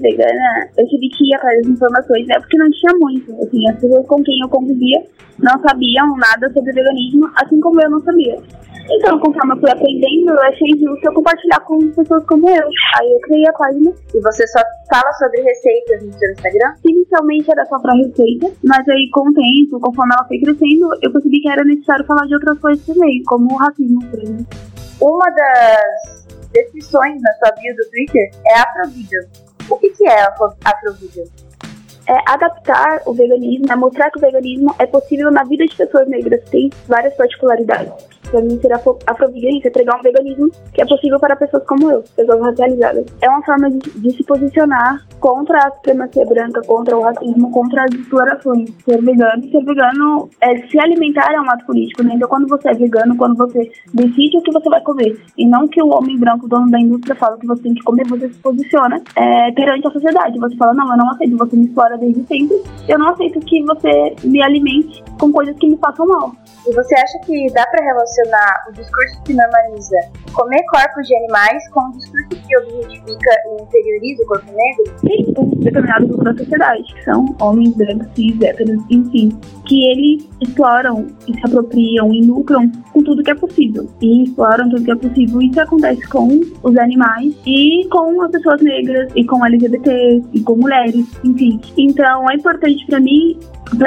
Vegana, 0.00 0.68
eu 0.76 0.86
tive 0.88 1.08
que 1.08 1.28
ir 1.28 1.34
atrás 1.34 1.62
das 1.62 1.72
informações, 1.72 2.26
né? 2.26 2.38
Porque 2.40 2.58
não 2.58 2.70
tinha 2.70 2.92
muito. 2.96 3.32
Assim, 3.42 3.68
as 3.68 3.78
pessoas 3.78 4.06
com 4.06 4.22
quem 4.22 4.40
eu 4.40 4.48
convivia 4.48 5.02
não 5.38 5.60
sabiam 5.60 6.16
nada 6.16 6.52
sobre 6.52 6.72
veganismo, 6.72 7.30
assim 7.36 7.60
como 7.60 7.80
eu 7.80 7.90
não 7.90 8.00
sabia. 8.00 8.36
Então, 8.92 9.20
conforme 9.20 9.54
eu 9.54 9.60
fui 9.60 9.70
aprendendo, 9.70 10.30
eu 10.30 10.42
achei 10.42 10.68
justo 10.70 11.04
eu 11.04 11.12
compartilhar 11.14 11.60
com 11.60 11.78
pessoas 11.92 12.24
como 12.26 12.48
eu. 12.48 12.68
Aí 12.98 13.12
eu 13.12 13.20
criei 13.20 13.48
a 13.48 13.52
página. 13.52 13.92
E 14.12 14.20
você 14.20 14.46
só 14.48 14.58
fala 14.90 15.12
sobre 15.12 15.42
receitas 15.42 16.02
no 16.02 16.12
seu 16.12 16.32
Instagram? 16.32 16.74
Inicialmente 16.84 17.50
era 17.50 17.64
só 17.66 17.78
pra 17.78 17.94
receita, 17.94 18.50
mas 18.64 18.88
aí 18.88 19.08
com 19.12 19.28
o 19.28 19.34
tempo, 19.34 19.78
conforme 19.80 20.12
ela 20.12 20.26
foi 20.26 20.40
crescendo, 20.40 20.88
eu 21.02 21.12
percebi 21.12 21.40
que 21.40 21.48
era 21.48 21.64
necessário 21.64 22.04
falar 22.04 22.26
de 22.26 22.34
outras 22.34 22.58
coisas 22.58 22.84
também, 22.84 23.22
como 23.26 23.54
o 23.54 23.56
racismo, 23.56 24.00
por 24.10 24.18
exemplo. 24.18 24.46
Uma 25.00 25.30
das 25.30 26.26
descrições 26.52 27.22
na 27.22 27.32
sua 27.34 27.54
bio 27.54 27.74
do 27.76 27.90
Twitter 27.90 28.30
é 28.46 28.58
Afrovídeo. 28.58 29.49
O 29.70 29.76
que, 29.78 29.90
que 29.90 30.06
é 30.06 30.22
Afrovídeo? 30.64 31.24
é 32.10 32.18
adaptar 32.26 33.02
o 33.06 33.12
veganismo, 33.12 33.66
é 33.70 33.76
mostrar 33.76 34.10
que 34.10 34.18
o 34.18 34.20
veganismo 34.20 34.74
é 34.80 34.86
possível 34.86 35.30
na 35.30 35.44
vida 35.44 35.64
de 35.64 35.76
pessoas 35.76 36.08
negras, 36.08 36.42
tem 36.50 36.68
várias 36.88 37.14
particularidades. 37.14 37.92
Para 38.30 38.42
mim, 38.42 38.60
ser 38.60 38.72
afroveganista 38.72 39.68
é 39.68 39.70
pregar 39.70 39.98
um 39.98 40.02
veganismo 40.02 40.50
que 40.72 40.82
é 40.82 40.86
possível 40.86 41.18
para 41.18 41.34
pessoas 41.36 41.64
como 41.64 41.90
eu, 41.90 42.04
pessoas 42.16 42.40
racializadas. 42.40 43.06
É 43.20 43.28
uma 43.28 43.42
forma 43.44 43.70
de, 43.70 43.78
de 43.78 44.16
se 44.16 44.24
posicionar 44.24 45.04
contra 45.18 45.58
a 45.58 45.70
supremacia 45.72 46.24
branca, 46.24 46.60
contra 46.66 46.96
o 46.96 47.02
racismo, 47.02 47.50
contra 47.50 47.84
as 47.84 47.90
explorações. 47.92 48.70
Ser 48.84 49.02
vegano, 49.02 49.50
ser 49.50 49.64
vegano 49.64 50.28
é 50.40 50.56
se 50.68 50.78
alimentar 50.78 51.32
é 51.32 51.40
um 51.40 51.50
ato 51.50 51.66
político, 51.66 52.02
né? 52.04 52.12
Então, 52.14 52.28
quando 52.28 52.48
você 52.48 52.70
é 52.70 52.74
vegano, 52.74 53.16
quando 53.16 53.36
você 53.36 53.70
decide 53.92 54.38
o 54.38 54.42
que 54.42 54.52
você 54.52 54.68
vai 54.68 54.80
comer, 54.82 55.20
e 55.36 55.46
não 55.46 55.66
que 55.66 55.82
o 55.82 55.88
homem 55.88 56.18
branco, 56.18 56.48
dono 56.48 56.70
da 56.70 56.78
indústria, 56.78 57.16
fala 57.16 57.36
que 57.38 57.46
você 57.46 57.62
tem 57.62 57.74
que 57.74 57.82
comer, 57.82 58.06
você 58.06 58.28
se 58.28 58.38
posiciona 58.38 59.02
é, 59.16 59.50
perante 59.52 59.88
a 59.88 59.90
sociedade. 59.90 60.38
Você 60.38 60.56
fala, 60.56 60.74
não, 60.74 60.90
eu 60.90 60.96
não 60.96 61.10
aceito, 61.10 61.36
você 61.36 61.56
me 61.56 61.66
explora 61.66 61.98
desde 61.98 62.24
sempre, 62.26 62.62
eu 62.88 62.98
não 62.98 63.08
aceito 63.08 63.40
que 63.40 63.62
você 63.64 64.14
me 64.24 64.42
alimente 64.42 65.02
com 65.18 65.32
coisas 65.32 65.56
que 65.58 65.68
me 65.68 65.76
façam 65.78 66.06
mal. 66.06 66.32
E 66.66 66.74
você 66.74 66.94
acha 66.94 67.18
que 67.24 67.46
dá 67.52 67.66
para 67.66 67.84
relacionar 67.84 68.19
o 68.68 68.72
discurso 68.72 69.22
que 69.24 69.34
normaliza 69.34 69.96
comer 70.32 70.62
corpos 70.70 71.06
de 71.06 71.16
animais 71.16 71.68
com 71.70 71.80
o 71.80 71.92
discurso 71.92 72.28
que 72.28 72.58
objetifica 72.58 73.30
e 73.46 73.62
inferioriza 73.62 74.22
o 74.22 74.26
corpo 74.26 74.46
negro? 74.46 74.98
Sim, 75.00 75.34
um 75.38 75.50
determinado 75.60 76.06
grupo 76.06 76.24
da 76.24 76.36
sociedade, 76.36 76.94
que 76.94 77.04
são 77.04 77.36
homens 77.40 77.74
brancos, 77.74 78.08
cis, 78.14 78.40
héteros, 78.40 78.82
enfim, 78.90 79.30
que 79.66 79.90
eles 79.90 80.28
exploram 80.40 81.06
e 81.26 81.34
se 81.34 81.46
apropriam 81.46 82.12
e 82.12 82.24
lucram 82.24 82.70
com 82.92 83.02
tudo 83.02 83.22
que 83.22 83.30
é 83.30 83.34
possível. 83.34 83.88
E 84.00 84.24
exploram 84.24 84.68
tudo 84.70 84.84
que 84.84 84.90
é 84.90 84.96
possível. 84.96 85.42
Isso 85.42 85.60
acontece 85.60 86.08
com 86.08 86.28
os 86.62 86.76
animais 86.78 87.34
e 87.46 87.86
com 87.90 88.22
as 88.22 88.30
pessoas 88.30 88.60
negras, 88.62 89.10
e 89.14 89.24
com 89.24 89.44
LGBTs, 89.44 90.26
e 90.32 90.40
com 90.40 90.56
mulheres, 90.56 91.06
enfim. 91.24 91.60
Então 91.76 92.30
é 92.30 92.34
importante 92.34 92.86
para 92.86 93.00
mim, 93.00 93.38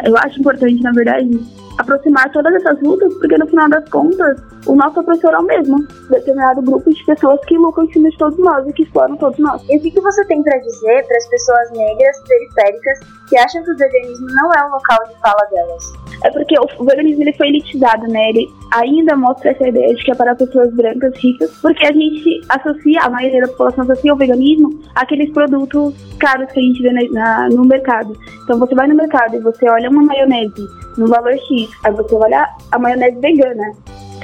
eu 0.06 0.18
acho 0.18 0.40
importante, 0.40 0.82
na 0.82 0.92
verdade, 0.92 1.30
aproximar 1.78 2.32
todas 2.32 2.54
essas 2.56 2.80
lutas, 2.82 3.14
porque 3.16 3.38
no 3.38 3.48
final 3.48 3.70
das 3.70 3.88
contas, 3.90 4.42
o 4.66 4.76
nosso 4.76 5.00
opressor 5.00 5.32
é 5.32 5.40
o 5.40 5.44
mesmo. 5.44 5.78
Determinado 6.10 6.62
grupo 6.62 6.90
de 6.90 7.06
pessoas 7.06 7.40
que 7.46 7.58
lucram 7.58 7.86
em 7.86 7.92
cima 7.92 8.10
de 8.10 8.18
todos 8.18 8.38
nós 8.40 8.68
e 8.68 8.74
que 8.74 8.84
exploram 8.84 9.18
todos 9.18 9.38
nós. 9.40 9.62
E 9.70 9.78
o 9.78 9.82
que, 9.82 9.92
que 9.92 10.02
você 10.02 10.24
tem 10.26 10.42
para 10.44 10.58
dizer 10.60 11.06
para 11.06 11.18
as 11.18 11.28
pessoas 11.28 11.72
negras 11.72 12.24
periféricas 12.28 13.00
que 13.30 13.38
acham 13.38 13.64
que 13.64 13.72
o 13.72 13.78
veganismo 13.78 14.28
não 14.28 14.52
é 14.54 14.66
o 14.66 14.72
local 14.72 15.00
de 15.08 15.20
fala 15.20 15.46
delas? 15.52 16.04
É 16.24 16.30
porque 16.30 16.56
o 16.58 16.86
veganismo 16.86 17.24
ele 17.24 17.34
foi 17.34 17.50
elitizado, 17.50 18.08
né? 18.08 18.30
Ele 18.30 18.48
ainda 18.72 19.16
mostra 19.16 19.52
essa 19.52 19.68
ideia 19.68 19.94
de 19.94 20.04
que 20.04 20.12
é 20.12 20.16
para 20.16 20.36
pessoas 20.36 20.74
brancas 20.74 21.14
ricas, 21.18 21.52
porque 21.62 21.86
a 21.86 21.92
gente 21.92 22.42
associa, 22.50 23.02
a 23.02 23.10
maioria 23.10 23.42
da 23.42 23.48
população 23.48 23.84
associa 23.84 24.14
o 24.14 24.18
veganismo 24.18 24.80
àqueles 24.96 25.32
produtos 25.32 25.94
caros 26.20 26.50
que 26.52 26.60
a 26.60 26.64
gente 26.64 26.82
vê 26.82 26.92
na, 27.10 27.50
no 27.50 27.66
mercado. 27.66 28.18
Então 28.44 28.58
você 28.58 28.74
vai 28.74 28.88
no 28.88 28.96
mercado 28.96 29.36
e 29.36 29.40
você 29.40 29.68
olha 29.74 29.90
uma 29.90 30.04
maionese 30.04 30.68
no 30.98 31.08
valor 31.08 31.34
X, 31.34 31.70
aí 31.84 31.92
você 31.94 32.16
olha 32.16 32.48
a 32.72 32.80
maionese 32.80 33.20
vegana, 33.20 33.72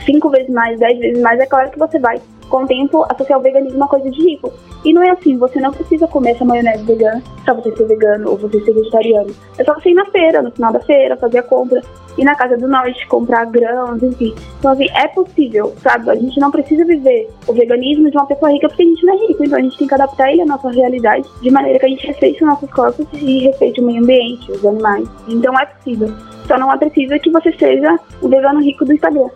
cinco 0.06 0.30
vezes 0.30 0.50
mais, 0.50 0.80
dez 0.80 0.98
vezes 1.00 1.22
mais, 1.22 1.40
é 1.40 1.46
claro 1.46 1.70
que 1.72 1.80
você 1.80 2.00
vai, 2.00 2.22
com 2.50 2.64
o 2.64 2.68
tempo, 2.68 3.06
associar 3.10 3.40
o 3.40 3.42
veganismo 3.42 3.84
a 3.84 3.88
coisa 3.88 4.10
de 4.10 4.22
rico. 4.22 4.52
E 4.84 4.94
não 4.94 5.04
é 5.04 5.12
assim, 5.12 5.38
você 5.38 5.60
não 5.60 5.72
precisa 5.72 6.08
comer 6.08 6.32
essa 6.32 6.46
maionese 6.46 6.84
vegana 6.84 7.22
pra 7.44 7.54
você 7.54 7.76
ser 7.76 7.86
vegano 7.86 8.30
ou 8.30 8.38
você 8.38 8.60
ser 8.62 8.74
vegetariano. 8.74 9.30
É 9.58 9.64
só 9.64 9.74
você 9.74 9.90
ir 9.90 9.94
na 9.94 10.06
feira, 10.06 10.42
no 10.42 10.52
final 10.52 10.72
da 10.72 10.80
feira, 10.80 11.18
fazer 11.18 11.40
a 11.40 11.44
compra, 11.44 11.82
ir 12.18 12.24
na 12.24 12.36
casa 12.36 12.58
do 12.58 12.68
norte, 12.68 13.08
comprar 13.08 13.46
grãos, 13.46 14.02
enfim. 14.02 14.34
Então, 14.58 14.72
assim, 14.72 14.88
é 14.94 15.08
possível, 15.08 15.74
sabe? 15.82 16.10
A 16.10 16.16
gente 16.16 16.40
não 16.40 16.52
precisa 16.52 16.86
viver 16.86 17.30
o 17.48 17.54
veganismo 17.54 18.10
de 18.10 18.18
uma 18.18 18.26
pessoa 18.26 18.52
rica 18.52 18.68
porque 18.68 18.84
a 18.84 18.86
gente 18.86 19.06
não 19.06 19.14
é 19.14 19.28
rico. 19.28 19.44
Então, 19.44 19.58
a 19.58 19.62
gente 19.62 19.78
tem 19.78 19.88
que 19.88 19.94
adaptar 19.94 20.32
ele 20.32 20.42
à 20.42 20.46
nossa 20.46 20.70
realidade 20.70 21.28
de 21.42 21.52
maneira 21.52 21.80
que 21.80 21.86
a 21.86 21.90
gente 21.90 22.08
respeite 22.08 22.44
os 22.44 22.50
nossos 22.50 22.72
corpos 22.72 23.06
e 23.14 23.40
respeite 23.40 23.82
o 23.82 23.86
meio 23.86 24.02
ambiente, 24.02 24.52
os 24.52 24.66
animais. 24.66 25.08
Então, 25.28 25.54
é 25.60 25.66
possível. 25.66 26.10
Só 26.48 26.58
não 26.58 26.72
é 26.72 26.78
preciso 26.78 27.20
que 27.20 27.30
você 27.30 27.52
seja 27.54 28.00
o 28.22 28.28
vegano 28.28 28.62
rico 28.62 28.86
do 28.86 28.94
Instagram. 28.94 29.30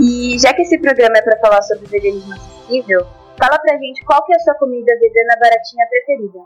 E 0.00 0.38
já 0.38 0.54
que 0.54 0.62
esse 0.62 0.78
programa 0.78 1.18
é 1.18 1.22
para 1.22 1.38
falar 1.38 1.62
sobre 1.62 1.86
veganismo 1.86 2.32
acessível, 2.32 3.06
fala 3.38 3.58
pra 3.58 3.76
gente 3.76 4.04
qual 4.04 4.24
que 4.24 4.32
é 4.32 4.36
a 4.36 4.40
sua 4.40 4.54
comida 4.54 4.92
vegana 4.98 5.38
baratinha 5.40 5.86
preferida. 5.88 6.38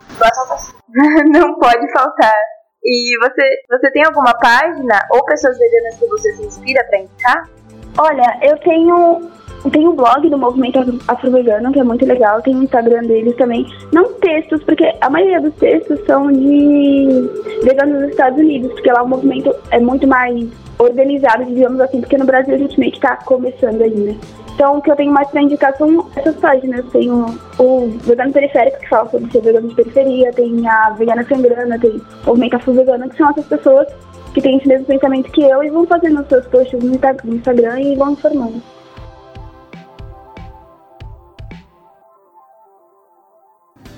Não 1.38 1.58
pode 1.58 1.92
faltar. 1.92 2.34
E 2.82 3.16
você, 3.18 3.42
você 3.70 3.90
tem 3.92 4.04
alguma 4.04 4.34
página 4.38 5.06
ou 5.10 5.24
pessoas 5.24 5.56
veganas 5.58 5.98
que 5.98 6.06
você 6.06 6.32
se 6.34 6.42
inspira 6.44 6.84
para 6.84 6.98
indicar? 6.98 7.48
Olha, 7.96 8.38
eu 8.42 8.58
tenho 8.58 9.30
tem 9.70 9.88
um 9.88 9.96
blog 9.96 10.28
do 10.28 10.36
movimento 10.36 10.78
afro-vegano, 11.08 11.72
que 11.72 11.80
é 11.80 11.84
muito 11.84 12.04
legal, 12.04 12.42
tem 12.42 12.54
o 12.54 12.62
Instagram 12.62 13.02
deles 13.02 13.34
também. 13.36 13.64
Não 13.92 14.12
textos, 14.14 14.62
porque 14.62 14.92
a 15.00 15.08
maioria 15.08 15.40
dos 15.40 15.54
textos 15.54 16.04
são 16.04 16.30
de 16.30 17.30
veganos 17.62 18.02
dos 18.02 18.10
Estados 18.10 18.38
Unidos, 18.38 18.70
porque 18.72 18.92
lá 18.92 19.02
o 19.02 19.08
movimento 19.08 19.54
é 19.70 19.80
muito 19.80 20.06
mais 20.06 20.46
organizado, 20.78 21.44
digamos 21.44 21.80
assim, 21.80 22.00
porque 22.00 22.18
no 22.18 22.24
Brasil 22.24 22.54
a 22.54 22.58
gente 22.58 22.78
meio 22.78 22.92
que 22.92 23.00
tá 23.00 23.16
começando 23.16 23.80
ainda. 23.82 24.14
Então, 24.54 24.78
o 24.78 24.82
que 24.82 24.90
eu 24.90 24.96
tenho 24.96 25.12
mais 25.12 25.28
para 25.30 25.42
indicar 25.42 25.76
são 25.76 26.08
essas 26.14 26.36
páginas. 26.36 26.84
Tem 26.92 27.10
o, 27.10 27.26
o 27.58 27.88
Vegano 28.02 28.32
Periférico, 28.32 28.78
que 28.78 28.88
fala 28.88 29.10
sobre 29.10 29.30
ser 29.32 29.42
vegano 29.42 29.68
de 29.68 29.74
periferia, 29.74 30.32
tem 30.32 30.66
a 30.68 30.90
Vegana 30.90 31.24
Sem 31.24 31.42
Grana, 31.42 31.78
tem 31.78 31.90
o 31.90 32.26
Movimento 32.26 32.56
Afro-Vegano, 32.56 33.08
que 33.10 33.16
são 33.16 33.30
essas 33.30 33.46
pessoas 33.46 33.88
que 34.32 34.40
têm 34.40 34.58
esse 34.58 34.68
mesmo 34.68 34.86
pensamento 34.86 35.30
que 35.30 35.42
eu 35.42 35.62
e 35.62 35.70
vão 35.70 35.86
fazendo 35.86 36.20
os 36.20 36.28
seus 36.28 36.46
posts 36.46 36.82
no 36.82 36.94
Instagram 37.34 37.80
e 37.80 37.96
vão 37.96 38.12
informando. 38.12 38.62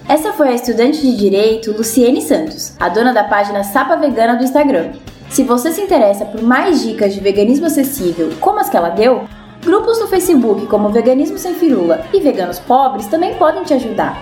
Essa 0.09 0.33
foi 0.33 0.49
a 0.49 0.55
estudante 0.55 1.01
de 1.01 1.17
direito 1.17 1.73
Luciene 1.73 2.23
Santos, 2.23 2.77
a 2.79 2.89
dona 2.89 3.12
da 3.12 3.25
página 3.25 3.65
Sapa 3.65 3.97
Vegana 3.97 4.37
do 4.37 4.45
Instagram. 4.45 4.93
Se 5.31 5.43
você 5.43 5.71
se 5.73 5.81
interessa 5.81 6.25
por 6.25 6.43
mais 6.43 6.83
dicas 6.83 7.15
de 7.15 7.21
veganismo 7.21 7.67
acessível, 7.67 8.31
como 8.41 8.59
as 8.59 8.69
que 8.69 8.77
ela 8.77 8.89
deu, 8.91 9.25
grupos 9.62 10.01
no 10.01 10.07
Facebook 10.07 10.67
como 10.67 10.89
Veganismo 10.89 11.37
Sem 11.37 11.55
Firula 11.55 12.05
e 12.12 12.21
Veganos 12.21 12.59
Pobres 12.59 13.07
também 13.07 13.35
podem 13.35 13.65
te 13.65 13.75
ajudar. 13.75 14.17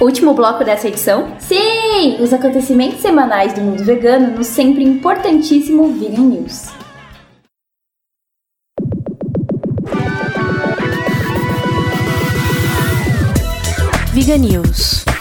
Último 0.00 0.34
bloco 0.34 0.64
dessa 0.64 0.88
edição? 0.88 1.32
Sim! 1.38 2.16
Os 2.20 2.32
acontecimentos 2.32 3.00
semanais 3.00 3.52
do 3.52 3.60
mundo 3.60 3.84
vegano 3.84 4.36
no 4.36 4.44
sempre 4.44 4.84
importantíssimo 4.84 5.92
Vegan 5.92 6.22
News. 6.22 6.72
Vegan 14.12 14.38
News. 14.38 15.11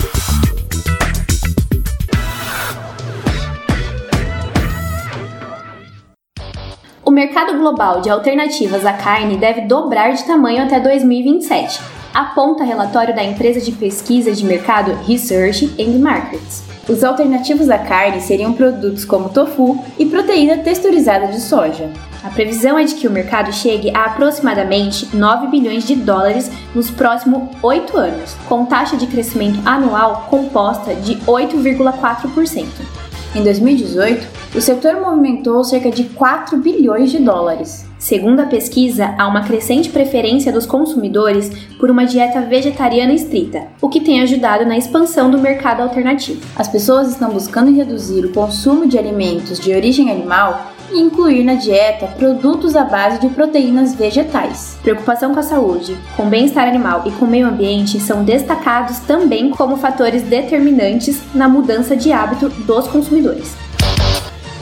O 7.12 7.14
mercado 7.14 7.58
global 7.58 8.00
de 8.00 8.10
alternativas 8.10 8.86
à 8.86 8.94
carne 8.94 9.36
deve 9.36 9.64
dobrar 9.64 10.14
de 10.14 10.24
tamanho 10.24 10.64
até 10.64 10.80
2027, 10.80 11.82
aponta 12.14 12.64
relatório 12.64 13.14
da 13.14 13.22
empresa 13.22 13.60
de 13.60 13.74
pesquisa 13.74 14.32
de 14.32 14.46
mercado 14.46 14.94
Research 15.06 15.76
and 15.78 16.00
Markets. 16.00 16.64
Os 16.88 17.04
alternativos 17.04 17.70
à 17.70 17.78
carne 17.78 18.22
seriam 18.22 18.54
produtos 18.54 19.04
como 19.04 19.28
tofu 19.28 19.78
e 20.00 20.06
proteína 20.06 20.60
texturizada 20.60 21.28
de 21.28 21.42
soja. 21.42 21.90
A 22.24 22.30
previsão 22.30 22.80
é 22.80 22.86
de 22.86 22.96
que 22.96 23.10
o 23.10 23.12
mercado 23.12 23.52
chegue 23.52 23.94
a 23.94 24.06
aproximadamente 24.06 25.14
9 25.14 25.48
bilhões 25.48 25.84
de 25.84 25.96
dólares 25.96 26.50
nos 26.74 26.90
próximos 26.90 27.50
8 27.62 27.98
anos, 27.98 28.38
com 28.48 28.64
taxa 28.64 28.96
de 28.96 29.06
crescimento 29.06 29.60
anual 29.66 30.28
composta 30.30 30.96
de 30.96 31.18
8,4%. 31.18 33.01
Em 33.34 33.44
2018, 33.44 34.28
o 34.54 34.60
setor 34.60 35.00
movimentou 35.00 35.64
cerca 35.64 35.90
de 35.90 36.04
4 36.04 36.58
bilhões 36.58 37.12
de 37.12 37.18
dólares. 37.18 37.86
Segundo 37.98 38.42
a 38.42 38.46
pesquisa, 38.46 39.16
há 39.18 39.26
uma 39.26 39.44
crescente 39.44 39.90
preferência 39.90 40.52
dos 40.52 40.66
consumidores 40.66 41.50
por 41.80 41.90
uma 41.90 42.04
dieta 42.04 42.42
vegetariana 42.42 43.14
estrita, 43.14 43.68
o 43.80 43.88
que 43.88 44.02
tem 44.02 44.22
ajudado 44.22 44.66
na 44.66 44.78
expansão 44.78 45.32
do 45.32 45.38
mercado 45.38 45.82
alternativo. 45.82 46.42
As 46.58 46.68
pessoas 46.68 47.10
estão 47.10 47.30
buscando 47.30 47.74
reduzir 47.74 48.26
o 48.26 48.34
consumo 48.34 48.86
de 48.86 48.98
alimentos 48.98 49.60
de 49.60 49.74
origem 49.74 50.12
animal 50.12 50.71
e 50.94 51.00
incluir 51.00 51.44
na 51.44 51.56
dieta 51.56 52.08
produtos 52.08 52.76
à 52.76 52.84
base 52.84 53.20
de 53.20 53.30
proteínas 53.30 53.96
vegetais. 53.96 54.78
Preocupação 54.82 55.34
com 55.34 55.40
a 55.40 55.44
saúde, 55.44 55.98
com 56.16 56.30
bem-estar 56.30 56.68
animal 56.68 57.04
e 57.06 57.12
com 57.12 57.26
o 57.26 57.28
meio 57.28 57.48
ambiente 57.48 58.00
são 58.00 58.24
destacados 58.24 59.00
também 59.00 59.50
como 59.50 59.78
fatores 59.78 60.24
determinantes 60.24 61.22
na 61.34 61.48
mudança 61.48 61.96
de 61.96 62.12
hábito 62.12 62.50
dos 62.50 62.88
consumidores. 62.88 63.56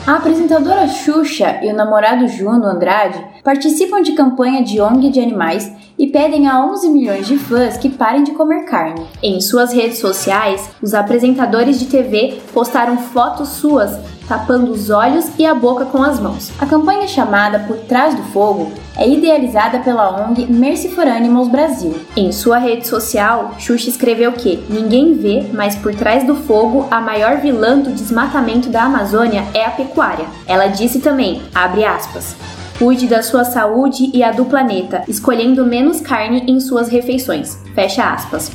A 0.06 0.16
apresentadora 0.16 0.88
Xuxa 0.88 1.60
e 1.62 1.70
o 1.70 1.76
namorado 1.76 2.26
Juno 2.26 2.64
Andrade 2.64 3.22
participam 3.44 4.02
de 4.02 4.12
campanha 4.12 4.64
de 4.64 4.80
ONG 4.80 5.10
de 5.10 5.20
animais 5.20 5.70
e 5.98 6.06
pedem 6.06 6.48
a 6.48 6.64
11 6.64 6.88
milhões 6.88 7.26
de 7.26 7.36
fãs 7.36 7.76
que 7.76 7.90
parem 7.90 8.24
de 8.24 8.32
comer 8.32 8.64
carne. 8.64 9.06
Em 9.22 9.40
suas 9.40 9.72
redes 9.72 9.98
sociais, 9.98 10.68
os 10.82 10.94
apresentadores 10.94 11.78
de 11.78 11.86
TV 11.86 12.38
postaram 12.52 12.96
fotos 12.96 13.50
suas 13.50 13.98
tapando 14.30 14.70
os 14.70 14.90
olhos 14.90 15.28
e 15.36 15.44
a 15.44 15.52
boca 15.52 15.84
com 15.86 16.00
as 16.00 16.20
mãos. 16.20 16.52
A 16.60 16.64
campanha 16.64 17.08
chamada 17.08 17.58
Por 17.58 17.78
Trás 17.78 18.14
do 18.14 18.22
Fogo 18.22 18.70
é 18.96 19.08
idealizada 19.08 19.80
pela 19.80 20.24
ONG 20.24 20.46
Mercy 20.46 20.88
for 20.90 21.04
Animals 21.04 21.48
Brasil. 21.48 21.98
Em 22.16 22.30
sua 22.30 22.58
rede 22.58 22.86
social, 22.86 23.56
Xuxa 23.58 23.90
escreveu 23.90 24.30
que 24.30 24.62
ninguém 24.70 25.14
vê, 25.14 25.44
mas 25.52 25.74
por 25.74 25.92
trás 25.96 26.24
do 26.24 26.36
fogo, 26.36 26.86
a 26.92 27.00
maior 27.00 27.38
vilã 27.38 27.80
do 27.80 27.90
desmatamento 27.90 28.68
da 28.68 28.84
Amazônia 28.84 29.44
é 29.52 29.64
a 29.64 29.70
pecuária. 29.70 30.26
Ela 30.46 30.68
disse 30.68 31.00
também, 31.00 31.42
abre 31.52 31.84
aspas, 31.84 32.36
Cuide 32.78 33.08
da 33.08 33.24
sua 33.24 33.44
saúde 33.44 34.10
e 34.14 34.22
a 34.22 34.30
do 34.30 34.44
planeta, 34.46 35.02
escolhendo 35.08 35.66
menos 35.66 36.00
carne 36.00 36.44
em 36.46 36.60
suas 36.60 36.88
refeições. 36.88 37.58
Fecha 37.74 38.04
aspas. 38.04 38.52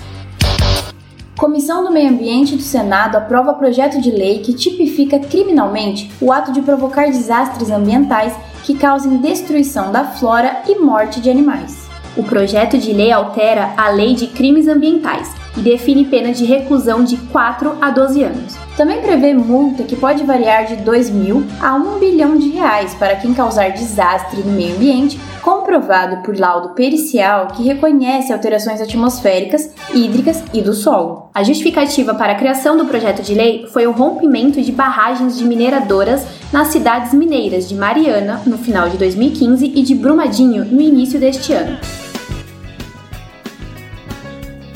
Comissão 1.38 1.84
do 1.84 1.92
Meio 1.92 2.10
Ambiente 2.10 2.56
do 2.56 2.62
Senado 2.62 3.18
aprova 3.18 3.54
projeto 3.54 4.00
de 4.00 4.10
lei 4.10 4.40
que 4.40 4.54
tipifica 4.54 5.20
criminalmente 5.20 6.10
o 6.22 6.32
ato 6.32 6.54
de 6.54 6.62
provocar 6.62 7.08
desastres 7.08 7.70
ambientais 7.70 8.34
que 8.64 8.74
causem 8.74 9.18
destruição 9.18 9.92
da 9.92 10.06
flora 10.06 10.64
e 10.66 10.80
morte 10.80 11.20
de 11.20 11.30
animais. 11.30 11.90
O 12.16 12.24
projeto 12.24 12.78
de 12.78 12.94
lei 12.94 13.12
altera 13.12 13.74
a 13.76 13.90
Lei 13.90 14.16
de 14.16 14.28
Crimes 14.28 14.66
Ambientais 14.70 15.30
e 15.58 15.62
define 15.62 16.06
pena 16.06 16.32
de 16.32 16.46
reclusão 16.46 17.04
de 17.04 17.18
4 17.18 17.78
a 17.82 17.90
12 17.90 18.24
anos. 18.24 18.66
Também 18.76 19.02
prevê 19.02 19.34
multa 19.34 19.84
que 19.84 19.96
pode 19.96 20.24
variar 20.24 20.66
de 20.66 20.76
2 20.78 21.10
mil 21.10 21.46
a 21.62 21.76
1 21.76 21.98
bilhão 21.98 22.38
de 22.38 22.50
reais 22.50 22.94
para 22.96 23.16
quem 23.16 23.34
causar 23.34 23.72
desastre 23.72 24.42
no 24.42 24.52
meio 24.52 24.76
ambiente, 24.76 25.18
comprovado 25.42 26.24
por 26.24 26.38
laudo 26.38 26.70
pericial 26.70 27.48
que 27.48 27.64
reconhece 27.64 28.34
alterações 28.34 28.82
atmosféricas, 28.82 29.72
hídricas 29.94 30.44
e 30.54 30.62
do 30.62 30.74
solo. 30.74 31.30
A 31.34 31.44
justificativa 31.44 32.14
para 32.14 32.34
a 32.34 32.36
criação 32.36 32.76
do 32.76 32.86
projeto 32.86 33.22
de 33.22 33.34
lei 33.34 33.66
foi 33.72 33.88
o 33.88 33.92
rompimento 33.92 34.62
de 34.62 34.72
barragens 34.72 35.38
de 35.38 35.46
mineradoras 35.46 36.26
nas 36.52 36.70
cidades 36.70 37.14
mineiras 37.14 37.70
de 37.70 37.76
Mariana 37.76 38.42
no 38.46 38.58
final 38.58 38.90
de 38.90 38.98
2015 38.98 39.72
e 39.76 39.82
de 39.84 39.96
Brumadinho 39.96 40.66
no 40.66 40.82
início 40.82 41.20
deste 41.20 41.54
ano. 41.54 42.05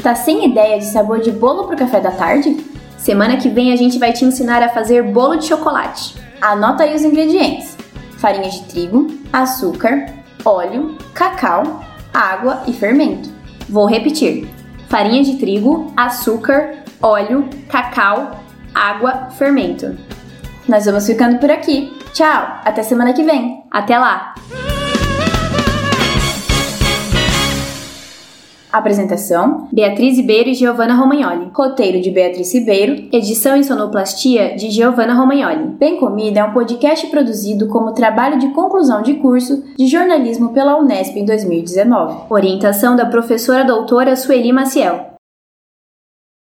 Tá 0.09 0.15
sem 0.15 0.43
ideia 0.43 0.79
de 0.79 0.85
sabor 0.85 1.19
de 1.19 1.31
bolo 1.31 1.65
pro 1.65 1.77
café 1.77 1.99
da 1.99 2.09
tarde? 2.09 2.65
Semana 2.97 3.37
que 3.37 3.47
vem 3.47 3.71
a 3.71 3.75
gente 3.75 3.99
vai 3.99 4.11
te 4.11 4.25
ensinar 4.25 4.63
a 4.63 4.69
fazer 4.69 5.03
bolo 5.03 5.35
de 5.35 5.45
chocolate. 5.45 6.15
Anota 6.41 6.81
aí 6.81 6.95
os 6.95 7.03
ingredientes: 7.03 7.77
farinha 8.17 8.49
de 8.49 8.63
trigo, 8.63 9.05
açúcar, 9.31 10.11
óleo, 10.43 10.97
cacau, 11.13 11.81
água 12.11 12.63
e 12.65 12.73
fermento. 12.73 13.29
Vou 13.69 13.85
repetir: 13.85 14.49
farinha 14.87 15.23
de 15.23 15.37
trigo, 15.37 15.93
açúcar, 15.95 16.77
óleo, 16.99 17.47
cacau, 17.69 18.31
água, 18.73 19.27
fermento. 19.37 19.95
Nós 20.67 20.85
vamos 20.85 21.05
ficando 21.05 21.37
por 21.37 21.51
aqui. 21.51 21.95
Tchau, 22.13 22.61
até 22.65 22.81
semana 22.81 23.13
que 23.13 23.21
vem. 23.21 23.63
Até 23.69 23.95
lá. 23.99 24.33
Apresentação: 28.71 29.67
Beatriz 29.71 30.17
Ribeiro 30.17 30.49
e 30.49 30.53
Giovanna 30.53 30.93
Romagnoli. 30.93 31.49
Roteiro 31.53 31.99
de 31.99 32.11
Beatriz 32.11 32.53
Ribeiro. 32.53 33.07
Edição 33.11 33.55
e 33.55 33.63
sonoplastia 33.63 34.55
de 34.55 34.69
Giovanna 34.69 35.13
Romagnoli. 35.13 35.75
Bem 35.79 35.97
Comida 35.97 36.41
é 36.41 36.43
um 36.43 36.53
podcast 36.53 37.07
produzido 37.07 37.67
como 37.67 37.93
trabalho 37.93 38.37
de 38.37 38.49
conclusão 38.49 39.01
de 39.01 39.15
curso 39.15 39.63
de 39.77 39.87
jornalismo 39.87 40.53
pela 40.53 40.77
Unesp 40.79 41.17
em 41.17 41.25
2019. 41.25 42.25
Orientação 42.29 42.95
da 42.95 43.05
professora 43.05 43.63
doutora 43.63 44.15
Sueli 44.15 44.53
Maciel. 44.53 45.08